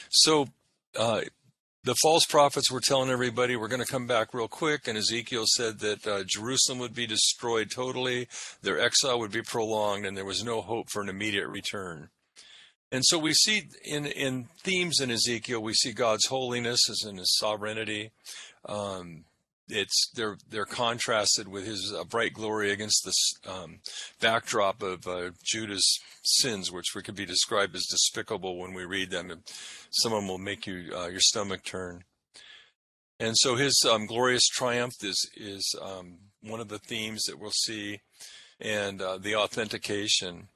So. 0.09 0.47
Uh, 0.97 1.21
the 1.83 1.95
false 2.03 2.25
prophets 2.25 2.69
were 2.69 2.81
telling 2.81 3.09
everybody 3.09 3.55
we're 3.55 3.69
going 3.69 3.83
to 3.83 3.89
come 3.89 4.07
back 4.07 4.33
real 4.33 4.49
quick, 4.49 4.89
and 4.89 4.97
Ezekiel 4.97 5.45
said 5.47 5.79
that 5.79 6.05
uh, 6.05 6.23
Jerusalem 6.27 6.79
would 6.79 6.93
be 6.93 7.07
destroyed 7.07 7.71
totally, 7.71 8.27
their 8.61 8.77
exile 8.77 9.19
would 9.19 9.31
be 9.31 9.41
prolonged, 9.41 10.05
and 10.05 10.17
there 10.17 10.25
was 10.25 10.43
no 10.43 10.59
hope 10.59 10.89
for 10.89 11.01
an 11.01 11.07
immediate 11.07 11.47
return. 11.47 12.09
And 12.91 13.03
so 13.05 13.17
we 13.17 13.33
see 13.33 13.69
in, 13.85 14.05
in 14.05 14.49
themes 14.63 14.99
in 14.99 15.11
Ezekiel, 15.11 15.61
we 15.61 15.73
see 15.73 15.91
God's 15.91 16.25
holiness 16.25 16.89
as 16.89 17.03
in 17.07 17.17
his 17.17 17.37
sovereignty. 17.37 18.11
Um, 18.65 19.23
it's 19.69 20.09
they're 20.15 20.37
they're 20.49 20.65
contrasted 20.65 21.47
with 21.47 21.65
his 21.65 21.93
uh, 21.93 22.03
bright 22.03 22.33
glory 22.33 22.71
against 22.71 23.03
this 23.05 23.33
um, 23.47 23.79
backdrop 24.21 24.81
of 24.81 25.07
uh, 25.07 25.31
Judah's 25.43 25.99
sins, 26.23 26.71
which 26.71 26.93
we 26.95 27.01
could 27.01 27.15
be 27.15 27.25
described 27.25 27.75
as 27.75 27.85
despicable 27.85 28.57
when 28.57 28.73
we 28.73 28.85
read 28.85 29.11
them. 29.11 29.31
Some 29.91 30.13
of 30.13 30.19
them 30.19 30.27
will 30.27 30.37
make 30.37 30.67
you 30.67 30.91
uh, 30.95 31.07
your 31.07 31.19
stomach 31.19 31.63
turn. 31.63 32.03
And 33.19 33.35
so 33.37 33.55
his 33.55 33.83
um, 33.89 34.05
glorious 34.05 34.47
triumph 34.47 35.03
is 35.03 35.29
is 35.35 35.75
um, 35.81 36.17
one 36.41 36.59
of 36.59 36.69
the 36.69 36.79
themes 36.79 37.23
that 37.23 37.39
we'll 37.39 37.51
see, 37.51 38.01
and 38.59 39.01
uh, 39.01 39.17
the 39.17 39.35
authentication. 39.35 40.49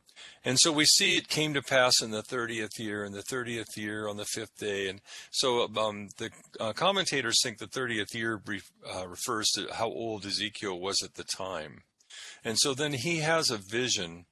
And 0.43 0.59
so 0.59 0.71
we 0.71 0.85
see 0.85 1.17
it 1.17 1.27
came 1.27 1.53
to 1.53 1.61
pass 1.61 2.01
in 2.01 2.11
the 2.11 2.23
30th 2.23 2.79
year, 2.79 3.05
in 3.05 3.11
the 3.11 3.23
30th 3.23 3.77
year 3.77 4.07
on 4.07 4.17
the 4.17 4.25
fifth 4.25 4.57
day. 4.57 4.89
And 4.89 5.01
so 5.29 5.69
um, 5.77 6.09
the 6.17 6.31
uh, 6.59 6.73
commentators 6.73 7.41
think 7.43 7.59
the 7.59 7.67
30th 7.67 8.13
year 8.15 8.41
uh, 8.91 9.07
refers 9.07 9.49
to 9.51 9.67
how 9.71 9.87
old 9.87 10.25
Ezekiel 10.25 10.79
was 10.79 11.03
at 11.03 11.13
the 11.13 11.23
time. 11.23 11.83
And 12.43 12.57
so 12.57 12.73
then 12.73 12.93
he 12.93 13.19
has 13.19 13.49
a 13.49 13.57
vision 13.57 14.25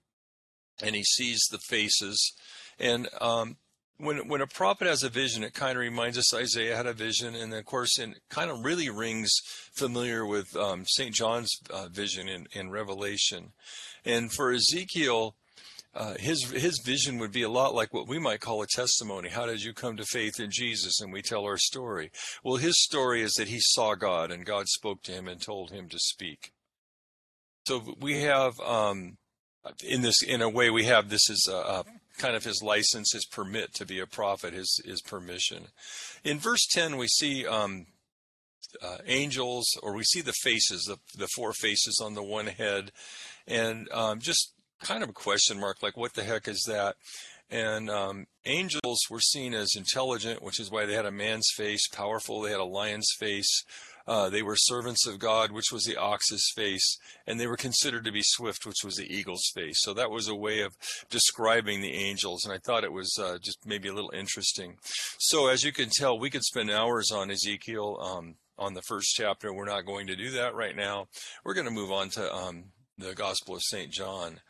and 0.81 0.95
he 0.95 1.03
sees 1.03 1.43
the 1.51 1.59
faces. 1.59 2.33
And 2.79 3.07
um, 3.21 3.57
when 3.99 4.29
when 4.29 4.41
a 4.41 4.47
prophet 4.47 4.87
has 4.87 5.03
a 5.03 5.09
vision, 5.09 5.43
it 5.43 5.53
kind 5.53 5.77
of 5.77 5.81
reminds 5.81 6.17
us 6.17 6.33
Isaiah 6.33 6.75
had 6.75 6.87
a 6.87 6.93
vision, 6.93 7.35
and 7.35 7.53
of 7.53 7.65
course, 7.65 7.99
it 7.99 8.09
kind 8.29 8.49
of 8.49 8.63
really 8.63 8.89
rings 8.89 9.31
familiar 9.73 10.25
with 10.25 10.55
um, 10.55 10.85
Saint 10.87 11.13
John's 11.13 11.51
uh, 11.69 11.87
vision 11.89 12.29
in, 12.29 12.47
in 12.53 12.71
Revelation. 12.71 13.51
And 14.05 14.31
for 14.31 14.51
Ezekiel, 14.51 15.35
uh, 15.95 16.13
his 16.19 16.49
his 16.51 16.81
vision 16.85 17.17
would 17.17 17.31
be 17.31 17.41
a 17.41 17.49
lot 17.49 17.73
like 17.73 17.93
what 17.93 18.07
we 18.07 18.19
might 18.19 18.41
call 18.41 18.61
a 18.61 18.67
testimony. 18.67 19.29
How 19.29 19.45
did 19.45 19.63
you 19.63 19.73
come 19.73 19.97
to 19.97 20.05
faith 20.05 20.39
in 20.39 20.51
Jesus? 20.51 21.01
And 21.01 21.11
we 21.11 21.21
tell 21.21 21.43
our 21.45 21.57
story. 21.57 22.11
Well, 22.43 22.57
his 22.57 22.81
story 22.83 23.21
is 23.21 23.33
that 23.33 23.47
he 23.47 23.59
saw 23.59 23.95
God 23.95 24.31
and 24.31 24.45
God 24.45 24.67
spoke 24.67 25.01
to 25.03 25.11
him 25.11 25.27
and 25.27 25.41
told 25.41 25.71
him 25.71 25.89
to 25.89 25.99
speak. 25.99 26.51
So 27.65 27.95
we 27.99 28.21
have, 28.21 28.59
um, 28.61 29.17
in 29.85 30.01
this, 30.01 30.23
in 30.23 30.41
a 30.41 30.49
way, 30.49 30.69
we 30.69 30.85
have 30.85 31.09
this 31.09 31.29
is 31.29 31.47
a, 31.51 31.55
a 31.55 31.83
kind 32.17 32.35
of 32.35 32.43
his 32.43 32.61
license, 32.63 33.13
his 33.13 33.25
permit 33.25 33.73
to 33.75 33.85
be 33.85 33.99
a 33.99 34.07
prophet, 34.07 34.53
his 34.53 34.81
his 34.85 35.01
permission. 35.01 35.67
In 36.23 36.39
verse 36.39 36.65
ten, 36.65 36.97
we 36.97 37.07
see 37.07 37.45
um, 37.45 37.87
uh, 38.81 38.97
angels, 39.05 39.67
or 39.83 39.93
we 39.93 40.03
see 40.03 40.21
the 40.21 40.33
faces, 40.33 40.83
the, 40.85 40.97
the 41.17 41.27
four 41.35 41.53
faces 41.53 42.01
on 42.03 42.13
the 42.13 42.23
one 42.23 42.47
head, 42.47 42.91
and 43.47 43.87
um, 43.91 44.19
just 44.19 44.53
kind 44.81 45.03
of 45.03 45.09
a 45.09 45.13
question 45.13 45.59
mark, 45.59 45.81
like 45.81 45.97
what 45.97 46.13
the 46.13 46.23
heck 46.23 46.47
is 46.47 46.63
that? 46.67 46.95
And 47.51 47.89
um, 47.89 48.27
angels 48.45 49.01
were 49.09 49.19
seen 49.19 49.53
as 49.53 49.75
intelligent, 49.75 50.43
which 50.43 50.59
is 50.59 50.69
why 50.69 50.85
they 50.85 50.93
had 50.93 51.07
a 51.07 51.11
man's 51.11 51.49
face, 51.55 51.87
powerful. 51.87 52.41
They 52.41 52.51
had 52.51 52.59
a 52.59 52.65
lion's 52.65 53.09
face. 53.19 53.63
Uh, 54.07 54.29
they 54.29 54.41
were 54.41 54.55
servants 54.55 55.05
of 55.05 55.19
God, 55.19 55.51
which 55.51 55.71
was 55.71 55.83
the 55.83 55.97
ox's 55.97 56.51
face, 56.55 56.97
and 57.27 57.39
they 57.39 57.45
were 57.45 57.55
considered 57.55 58.03
to 58.05 58.11
be 58.11 58.23
swift, 58.23 58.65
which 58.65 58.83
was 58.83 58.95
the 58.95 59.11
eagle's 59.11 59.51
face. 59.53 59.81
So 59.81 59.93
that 59.93 60.09
was 60.09 60.27
a 60.27 60.35
way 60.35 60.61
of 60.61 60.75
describing 61.11 61.81
the 61.81 61.93
angels, 61.93 62.43
and 62.43 62.51
I 62.51 62.57
thought 62.57 62.83
it 62.83 62.91
was 62.91 63.15
uh, 63.21 63.37
just 63.39 63.59
maybe 63.67 63.87
a 63.87 63.93
little 63.93 64.11
interesting. 64.11 64.77
So 65.19 65.47
as 65.47 65.63
you 65.63 65.71
can 65.71 65.89
tell, 65.89 66.17
we 66.17 66.31
could 66.31 66.43
spend 66.43 66.71
hours 66.71 67.11
on 67.11 67.29
Ezekiel. 67.29 67.99
Um, 68.01 68.35
on 68.57 68.73
the 68.73 68.81
first 68.81 69.15
chapter. 69.15 69.53
We're 69.53 69.63
not 69.63 69.85
going 69.85 70.07
to 70.07 70.17
do 70.17 70.31
that 70.31 70.53
right 70.53 70.75
now. 70.75 71.07
We're 71.45 71.53
going 71.53 71.65
to 71.65 71.71
move 71.71 71.93
on 71.93 72.09
to 72.09 72.35
um, 72.35 72.65
the 72.99 73.15
Gospel 73.15 73.55
of 73.55 73.61
St. 73.63 73.91
John. 73.91 74.41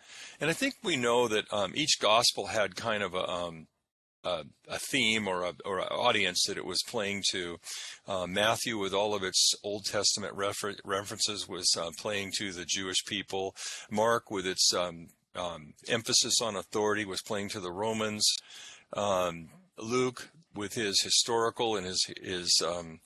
And 0.41 0.49
I 0.49 0.53
think 0.53 0.75
we 0.83 0.95
know 0.95 1.27
that 1.27 1.51
um, 1.53 1.73
each 1.75 1.99
Gospel 1.99 2.47
had 2.47 2.75
kind 2.75 3.03
of 3.03 3.13
a, 3.13 3.29
um, 3.29 3.67
a, 4.23 4.43
a, 4.67 4.79
theme 4.79 5.27
or 5.27 5.43
a 5.43 5.53
or 5.65 5.79
an 5.79 5.88
audience 5.88 6.43
that 6.47 6.57
it 6.57 6.65
was 6.65 6.81
playing 6.88 7.23
to. 7.31 7.57
Uh, 8.07 8.27
Matthew, 8.27 8.77
with 8.77 8.93
all 8.93 9.13
of 9.13 9.23
its 9.23 9.53
Old 9.63 9.85
Testament 9.85 10.33
refer- 10.35 10.75
references, 10.83 11.47
was 11.47 11.69
uh, 11.77 11.91
playing 11.97 12.31
to 12.38 12.51
the 12.51 12.65
Jewish 12.65 13.05
people. 13.05 13.55
Mark, 13.89 14.31
with 14.31 14.45
its 14.45 14.73
um, 14.73 15.07
um, 15.35 15.73
emphasis 15.88 16.41
on 16.41 16.55
authority, 16.55 17.05
was 17.05 17.21
playing 17.21 17.49
to 17.49 17.59
the 17.59 17.71
Romans. 17.71 18.27
Um, 18.93 19.49
Luke, 19.77 20.29
with 20.55 20.73
his 20.73 21.01
historical 21.01 21.75
and 21.75 21.85
his 21.85 22.05
his 22.21 22.62
um, 22.65 22.99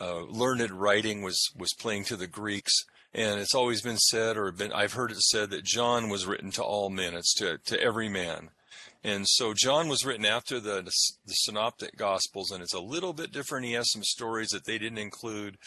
uh, 0.00 0.20
learned 0.22 0.70
writing 0.70 1.22
was 1.22 1.50
was 1.56 1.72
playing 1.74 2.04
to 2.04 2.16
the 2.16 2.26
Greeks. 2.26 2.84
And 3.14 3.38
it's 3.38 3.54
always 3.54 3.80
been 3.80 3.98
said, 3.98 4.36
or 4.36 4.50
been 4.50 4.72
I've 4.72 4.94
heard 4.94 5.12
it 5.12 5.20
said 5.20 5.50
that 5.50 5.64
John 5.64 6.08
was 6.08 6.26
written 6.26 6.50
to 6.52 6.62
all 6.64 6.90
men. 6.90 7.14
It's 7.14 7.34
to 7.34 7.58
to 7.58 7.80
every 7.80 8.08
man. 8.08 8.50
And 9.04 9.28
so 9.28 9.52
John 9.52 9.88
was 9.88 10.04
written 10.04 10.24
after 10.24 10.58
the, 10.58 10.82
the, 11.26 11.34
Synoptic 11.34 11.94
Gospels, 11.96 12.50
and 12.50 12.62
it's 12.62 12.72
a 12.72 12.80
little 12.80 13.12
bit 13.12 13.32
different. 13.32 13.66
He 13.66 13.74
has 13.74 13.92
some 13.92 14.02
stories 14.02 14.48
that 14.48 14.64
they 14.64 14.78
didn't 14.78 14.98
include. 14.98 15.58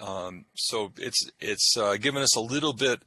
Um, 0.00 0.46
so 0.54 0.92
it's 0.98 1.30
it's 1.40 1.76
uh, 1.76 1.96
given 1.96 2.22
us 2.22 2.34
a 2.36 2.40
little 2.40 2.72
bit 2.72 3.02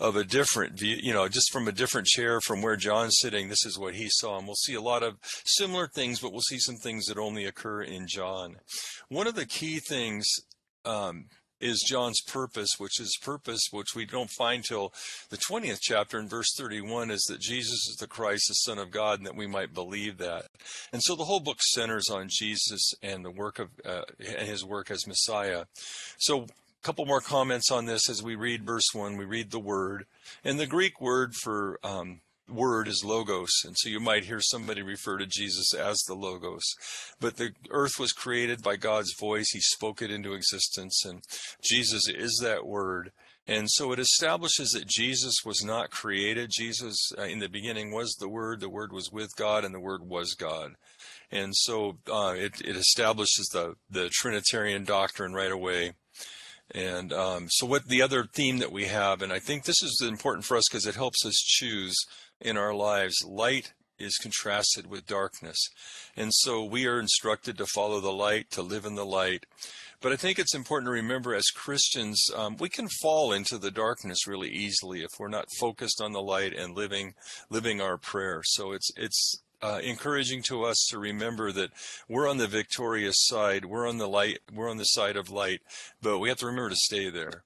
of 0.00 0.16
a 0.16 0.24
different 0.24 0.78
view, 0.78 0.96
you 1.00 1.12
know, 1.12 1.28
just 1.28 1.52
from 1.52 1.68
a 1.68 1.72
different 1.72 2.06
chair 2.06 2.40
from 2.40 2.62
where 2.62 2.76
John's 2.76 3.18
sitting. 3.20 3.48
This 3.48 3.66
is 3.66 3.78
what 3.78 3.94
he 3.94 4.08
saw, 4.08 4.38
and 4.38 4.46
we'll 4.46 4.56
see 4.56 4.74
a 4.74 4.80
lot 4.80 5.02
of 5.02 5.18
similar 5.44 5.86
things, 5.86 6.20
but 6.20 6.32
we'll 6.32 6.40
see 6.40 6.58
some 6.58 6.76
things 6.76 7.06
that 7.06 7.18
only 7.18 7.44
occur 7.44 7.82
in 7.82 8.06
John. 8.08 8.56
One 9.08 9.26
of 9.26 9.34
the 9.34 9.46
key 9.46 9.78
things 9.78 10.26
um, 10.84 11.26
is 11.60 11.84
John's 11.86 12.20
purpose, 12.20 12.70
which 12.78 13.00
is 13.00 13.18
purpose, 13.22 13.68
which 13.70 13.94
we 13.94 14.04
don't 14.04 14.30
find 14.30 14.64
till 14.64 14.92
the 15.30 15.36
20th 15.36 15.78
chapter 15.80 16.18
in 16.18 16.28
verse 16.28 16.54
31 16.56 17.10
is 17.10 17.22
that 17.24 17.40
Jesus 17.40 17.88
is 17.88 17.96
the 17.98 18.06
Christ, 18.06 18.44
the 18.48 18.54
Son 18.54 18.78
of 18.78 18.90
God, 18.90 19.18
and 19.18 19.26
that 19.26 19.36
we 19.36 19.46
might 19.46 19.74
believe 19.74 20.18
that. 20.18 20.46
And 20.92 21.02
so 21.02 21.14
the 21.14 21.24
whole 21.24 21.40
book 21.40 21.58
centers 21.60 22.08
on 22.10 22.28
Jesus 22.30 22.92
and 23.02 23.24
the 23.24 23.30
work 23.30 23.58
of, 23.58 23.68
uh, 23.84 24.02
and 24.18 24.48
his 24.48 24.64
work 24.64 24.90
as 24.90 25.06
Messiah. 25.06 25.64
So 26.18 26.42
a 26.42 26.46
couple 26.82 27.06
more 27.06 27.20
comments 27.20 27.70
on 27.70 27.86
this 27.86 28.08
as 28.08 28.22
we 28.22 28.36
read 28.36 28.64
verse 28.64 28.86
1. 28.92 29.16
We 29.16 29.24
read 29.24 29.50
the 29.50 29.58
word. 29.58 30.06
And 30.44 30.58
the 30.58 30.66
Greek 30.66 31.00
word 31.00 31.34
for 31.34 31.78
um, 31.82 32.20
word 32.48 32.88
is 32.88 33.04
logos. 33.04 33.50
And 33.64 33.76
so 33.76 33.88
you 33.88 34.00
might 34.00 34.24
hear 34.24 34.40
somebody 34.40 34.82
refer 34.82 35.18
to 35.18 35.26
Jesus 35.26 35.74
as 35.74 36.02
the 36.02 36.14
logos. 36.14 36.64
But 37.20 37.36
the 37.36 37.52
earth 37.70 37.98
was 37.98 38.12
created 38.12 38.62
by 38.62 38.76
God's 38.76 39.14
voice. 39.18 39.50
He 39.50 39.60
spoke 39.60 40.02
it 40.02 40.10
into 40.10 40.34
existence. 40.34 41.04
And 41.04 41.22
Jesus 41.62 42.08
is 42.08 42.40
that 42.42 42.66
word. 42.66 43.12
And 43.48 43.70
so 43.70 43.92
it 43.92 43.98
establishes 43.98 44.72
that 44.72 44.86
Jesus 44.86 45.36
was 45.42 45.64
not 45.64 45.90
created. 45.90 46.50
Jesus, 46.52 47.12
uh, 47.16 47.22
in 47.22 47.38
the 47.38 47.48
beginning, 47.48 47.92
was 47.92 48.14
the 48.20 48.28
Word. 48.28 48.60
The 48.60 48.68
Word 48.68 48.92
was 48.92 49.10
with 49.10 49.34
God, 49.36 49.64
and 49.64 49.74
the 49.74 49.80
Word 49.80 50.02
was 50.02 50.34
God. 50.34 50.74
And 51.30 51.56
so 51.56 51.96
uh, 52.12 52.34
it, 52.36 52.60
it 52.60 52.76
establishes 52.76 53.48
the, 53.48 53.76
the 53.88 54.10
Trinitarian 54.10 54.84
doctrine 54.84 55.32
right 55.32 55.50
away. 55.50 55.92
And 56.74 57.12
um, 57.12 57.48
so, 57.48 57.66
what 57.66 57.86
the 57.86 58.02
other 58.02 58.24
theme 58.24 58.58
that 58.58 58.72
we 58.72 58.86
have, 58.86 59.22
and 59.22 59.32
I 59.32 59.38
think 59.38 59.64
this 59.64 59.82
is 59.82 60.02
important 60.06 60.44
for 60.44 60.56
us 60.56 60.68
because 60.68 60.86
it 60.86 60.96
helps 60.96 61.24
us 61.24 61.36
choose 61.36 61.96
in 62.40 62.56
our 62.56 62.74
lives 62.74 63.24
light 63.26 63.72
is 63.98 64.16
contrasted 64.16 64.86
with 64.86 65.06
darkness. 65.06 65.58
And 66.16 66.32
so, 66.32 66.62
we 66.62 66.86
are 66.86 67.00
instructed 67.00 67.56
to 67.58 67.66
follow 67.66 68.00
the 68.00 68.12
light, 68.12 68.50
to 68.50 68.62
live 68.62 68.84
in 68.84 68.96
the 68.96 69.06
light. 69.06 69.46
But 70.00 70.12
I 70.12 70.16
think 70.16 70.38
it's 70.38 70.54
important 70.54 70.86
to 70.86 70.92
remember 70.92 71.34
as 71.34 71.50
Christians, 71.50 72.30
um, 72.36 72.56
we 72.58 72.68
can 72.68 72.88
fall 73.02 73.32
into 73.32 73.58
the 73.58 73.72
darkness 73.72 74.28
really 74.28 74.48
easily 74.48 75.02
if 75.02 75.10
we're 75.18 75.28
not 75.28 75.48
focused 75.58 76.00
on 76.00 76.12
the 76.12 76.22
light 76.22 76.54
and 76.54 76.76
living 76.76 77.14
living 77.50 77.80
our 77.80 77.98
prayer. 77.98 78.42
So 78.44 78.72
it's 78.72 78.90
it's 78.96 79.42
uh, 79.62 79.80
encouraging 79.82 80.42
to 80.48 80.64
us 80.64 80.86
to 80.90 80.98
remember 80.98 81.52
that 81.52 81.70
we're 82.08 82.28
on 82.28 82.38
the 82.38 82.46
victorious 82.46 83.16
side. 83.18 83.64
We're 83.64 83.88
on 83.88 83.98
the 83.98 84.08
light. 84.08 84.38
We're 84.52 84.70
on 84.70 84.76
the 84.76 84.84
side 84.84 85.16
of 85.16 85.30
light, 85.30 85.60
but 86.00 86.18
we 86.18 86.28
have 86.28 86.38
to 86.38 86.46
remember 86.46 86.70
to 86.70 86.76
stay 86.76 87.10
there. 87.10 87.44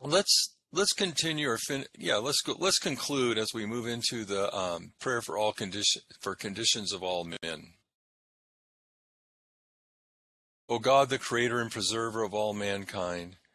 Let's 0.00 0.54
let's 0.72 0.92
continue 0.92 1.48
or 1.48 1.56
fin- 1.56 1.86
yeah 1.96 2.16
let's 2.16 2.42
go 2.42 2.56
let's 2.58 2.78
conclude 2.78 3.38
as 3.38 3.54
we 3.54 3.64
move 3.64 3.86
into 3.86 4.24
the 4.24 4.54
um, 4.54 4.92
prayer 5.00 5.22
for 5.22 5.38
all 5.38 5.52
condition 5.52 6.02
for 6.20 6.34
conditions 6.34 6.92
of 6.92 7.02
all 7.02 7.24
men. 7.24 7.74
O 10.68 10.78
God, 10.78 11.10
the 11.10 11.18
creator 11.18 11.60
and 11.60 11.70
preserver 11.70 12.22
of 12.22 12.34
all 12.34 12.54
mankind, 12.54 13.36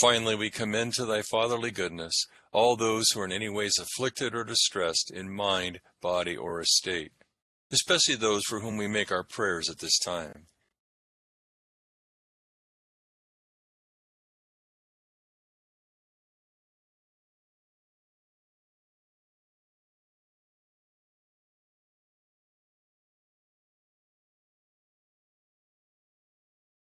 Finally, 0.00 0.34
we 0.34 0.50
commend 0.50 0.94
to 0.94 1.04
thy 1.04 1.22
fatherly 1.22 1.70
goodness 1.70 2.26
all 2.52 2.76
those 2.76 3.10
who 3.10 3.20
are 3.20 3.24
in 3.24 3.32
any 3.32 3.48
ways 3.48 3.78
afflicted 3.78 4.34
or 4.34 4.44
distressed 4.44 5.10
in 5.10 5.30
mind, 5.30 5.80
body, 6.00 6.36
or 6.36 6.60
estate, 6.60 7.12
especially 7.70 8.14
those 8.14 8.44
for 8.44 8.60
whom 8.60 8.76
we 8.76 8.86
make 8.86 9.10
our 9.10 9.24
prayers 9.24 9.70
at 9.70 9.78
this 9.78 9.98
time. 9.98 10.46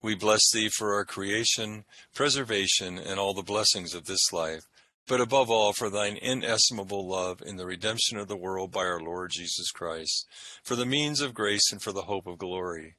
We 0.00 0.14
bless 0.14 0.50
thee 0.52 0.68
for 0.68 0.94
our 0.94 1.04
creation, 1.04 1.84
preservation, 2.14 2.98
and 2.98 3.18
all 3.18 3.34
the 3.34 3.42
blessings 3.42 3.94
of 3.94 4.04
this 4.06 4.32
life, 4.32 4.62
but 5.08 5.20
above 5.20 5.50
all 5.50 5.72
for 5.72 5.90
thine 5.90 6.16
inestimable 6.16 7.08
love 7.08 7.42
in 7.44 7.56
the 7.56 7.66
redemption 7.66 8.16
of 8.16 8.28
the 8.28 8.36
world 8.36 8.70
by 8.70 8.86
our 8.86 9.00
Lord 9.00 9.32
Jesus 9.32 9.72
Christ, 9.72 10.26
for 10.62 10.76
the 10.76 10.86
means 10.86 11.20
of 11.20 11.34
grace 11.34 11.72
and 11.72 11.82
for 11.82 11.90
the 11.90 12.02
hope 12.02 12.28
of 12.28 12.38
glory. 12.38 12.94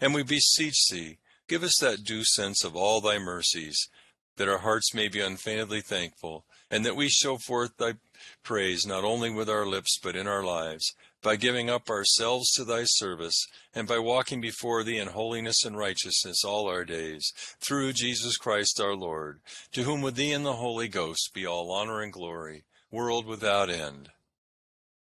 And 0.00 0.12
we 0.12 0.24
beseech 0.24 0.88
thee, 0.90 1.18
give 1.46 1.62
us 1.62 1.78
that 1.80 2.02
due 2.02 2.24
sense 2.24 2.64
of 2.64 2.74
all 2.74 3.00
thy 3.00 3.18
mercies, 3.18 3.88
that 4.36 4.48
our 4.48 4.58
hearts 4.58 4.92
may 4.92 5.06
be 5.06 5.20
unfeignedly 5.20 5.82
thankful, 5.82 6.46
and 6.68 6.84
that 6.84 6.96
we 6.96 7.08
show 7.08 7.36
forth 7.36 7.76
thy 7.76 7.94
praise 8.42 8.84
not 8.84 9.04
only 9.04 9.30
with 9.30 9.48
our 9.48 9.66
lips 9.66 9.98
but 10.02 10.16
in 10.16 10.26
our 10.26 10.42
lives 10.42 10.94
by 11.22 11.36
giving 11.36 11.68
up 11.68 11.90
ourselves 11.90 12.50
to 12.52 12.64
thy 12.64 12.84
service, 12.84 13.46
and 13.74 13.86
by 13.86 13.98
walking 13.98 14.40
before 14.40 14.82
thee 14.82 14.98
in 14.98 15.08
holiness 15.08 15.64
and 15.64 15.76
righteousness 15.76 16.44
all 16.44 16.68
our 16.68 16.84
days, 16.84 17.32
through 17.60 17.92
Jesus 17.92 18.36
Christ 18.36 18.80
our 18.80 18.94
Lord, 18.94 19.40
to 19.72 19.82
whom 19.82 20.02
with 20.02 20.16
thee 20.16 20.32
and 20.32 20.44
the 20.44 20.54
Holy 20.54 20.88
Ghost 20.88 21.30
be 21.34 21.46
all 21.46 21.70
honor 21.70 22.00
and 22.00 22.12
glory, 22.12 22.64
world 22.90 23.26
without 23.26 23.70
end. 23.70 24.10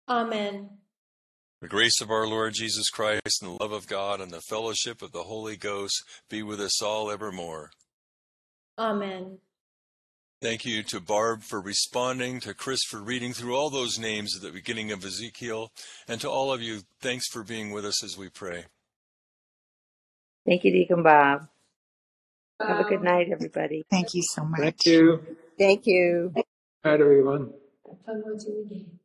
Amen. 0.08 0.70
The 1.62 1.68
grace 1.68 2.02
of 2.02 2.12
our 2.12 2.28
Lord 2.28 2.54
Jesus 2.54 2.90
Christ 2.90 3.42
and 3.42 3.52
the 3.52 3.64
love 3.64 3.72
of 3.72 3.88
God 3.88 4.22
and 4.22 4.32
the 4.32 4.42
fellowship 4.42 5.02
of 5.02 5.12
the 5.12 5.24
Holy 5.24 5.58
Ghost 5.58 6.04
be 6.30 6.44
with 6.44 6.62
us 6.62 6.82
all 6.82 7.10
evermore. 7.10 7.72
Amen. 8.78 9.40
Thank 10.42 10.66
you 10.66 10.84
to 10.84 11.00
Barb 11.00 11.44
for 11.44 11.62
responding, 11.62 12.40
to 12.42 12.54
Chris 12.54 12.84
for 12.84 13.02
reading 13.02 13.34
through 13.34 13.56
all 13.56 13.70
those 13.70 13.98
names 13.98 14.36
at 14.36 14.42
the 14.42 14.52
beginning 14.52 14.92
of 14.92 15.04
Ezekiel, 15.04 15.72
and 16.08 16.20
to 16.22 16.30
all 16.30 16.52
of 16.52 16.62
you, 16.62 16.82
thanks 17.00 17.28
for 17.28 17.44
being 17.44 17.72
with 17.72 17.86
us 17.86 18.04
as 18.04 18.18
we 18.18 18.30
pray. 18.30 18.66
Thank 20.46 20.64
you, 20.64 20.72
Deacon 20.72 21.04
Bob. 21.04 21.48
Have 22.60 22.80
a 22.80 22.84
good 22.84 23.02
night, 23.02 23.28
everybody. 23.32 23.86
Thank 23.90 24.14
you 24.14 24.22
so 24.24 24.44
much. 24.44 24.60
Thank 24.60 24.86
you. 24.86 25.38
Thank 25.58 25.88
you. 25.88 26.32
Good 26.36 26.44
night, 26.84 27.02
everyone. 27.02 27.54
I'll 28.08 28.22
go 28.22 28.38
to 28.38 28.46
the 28.46 28.66
game. 28.70 29.00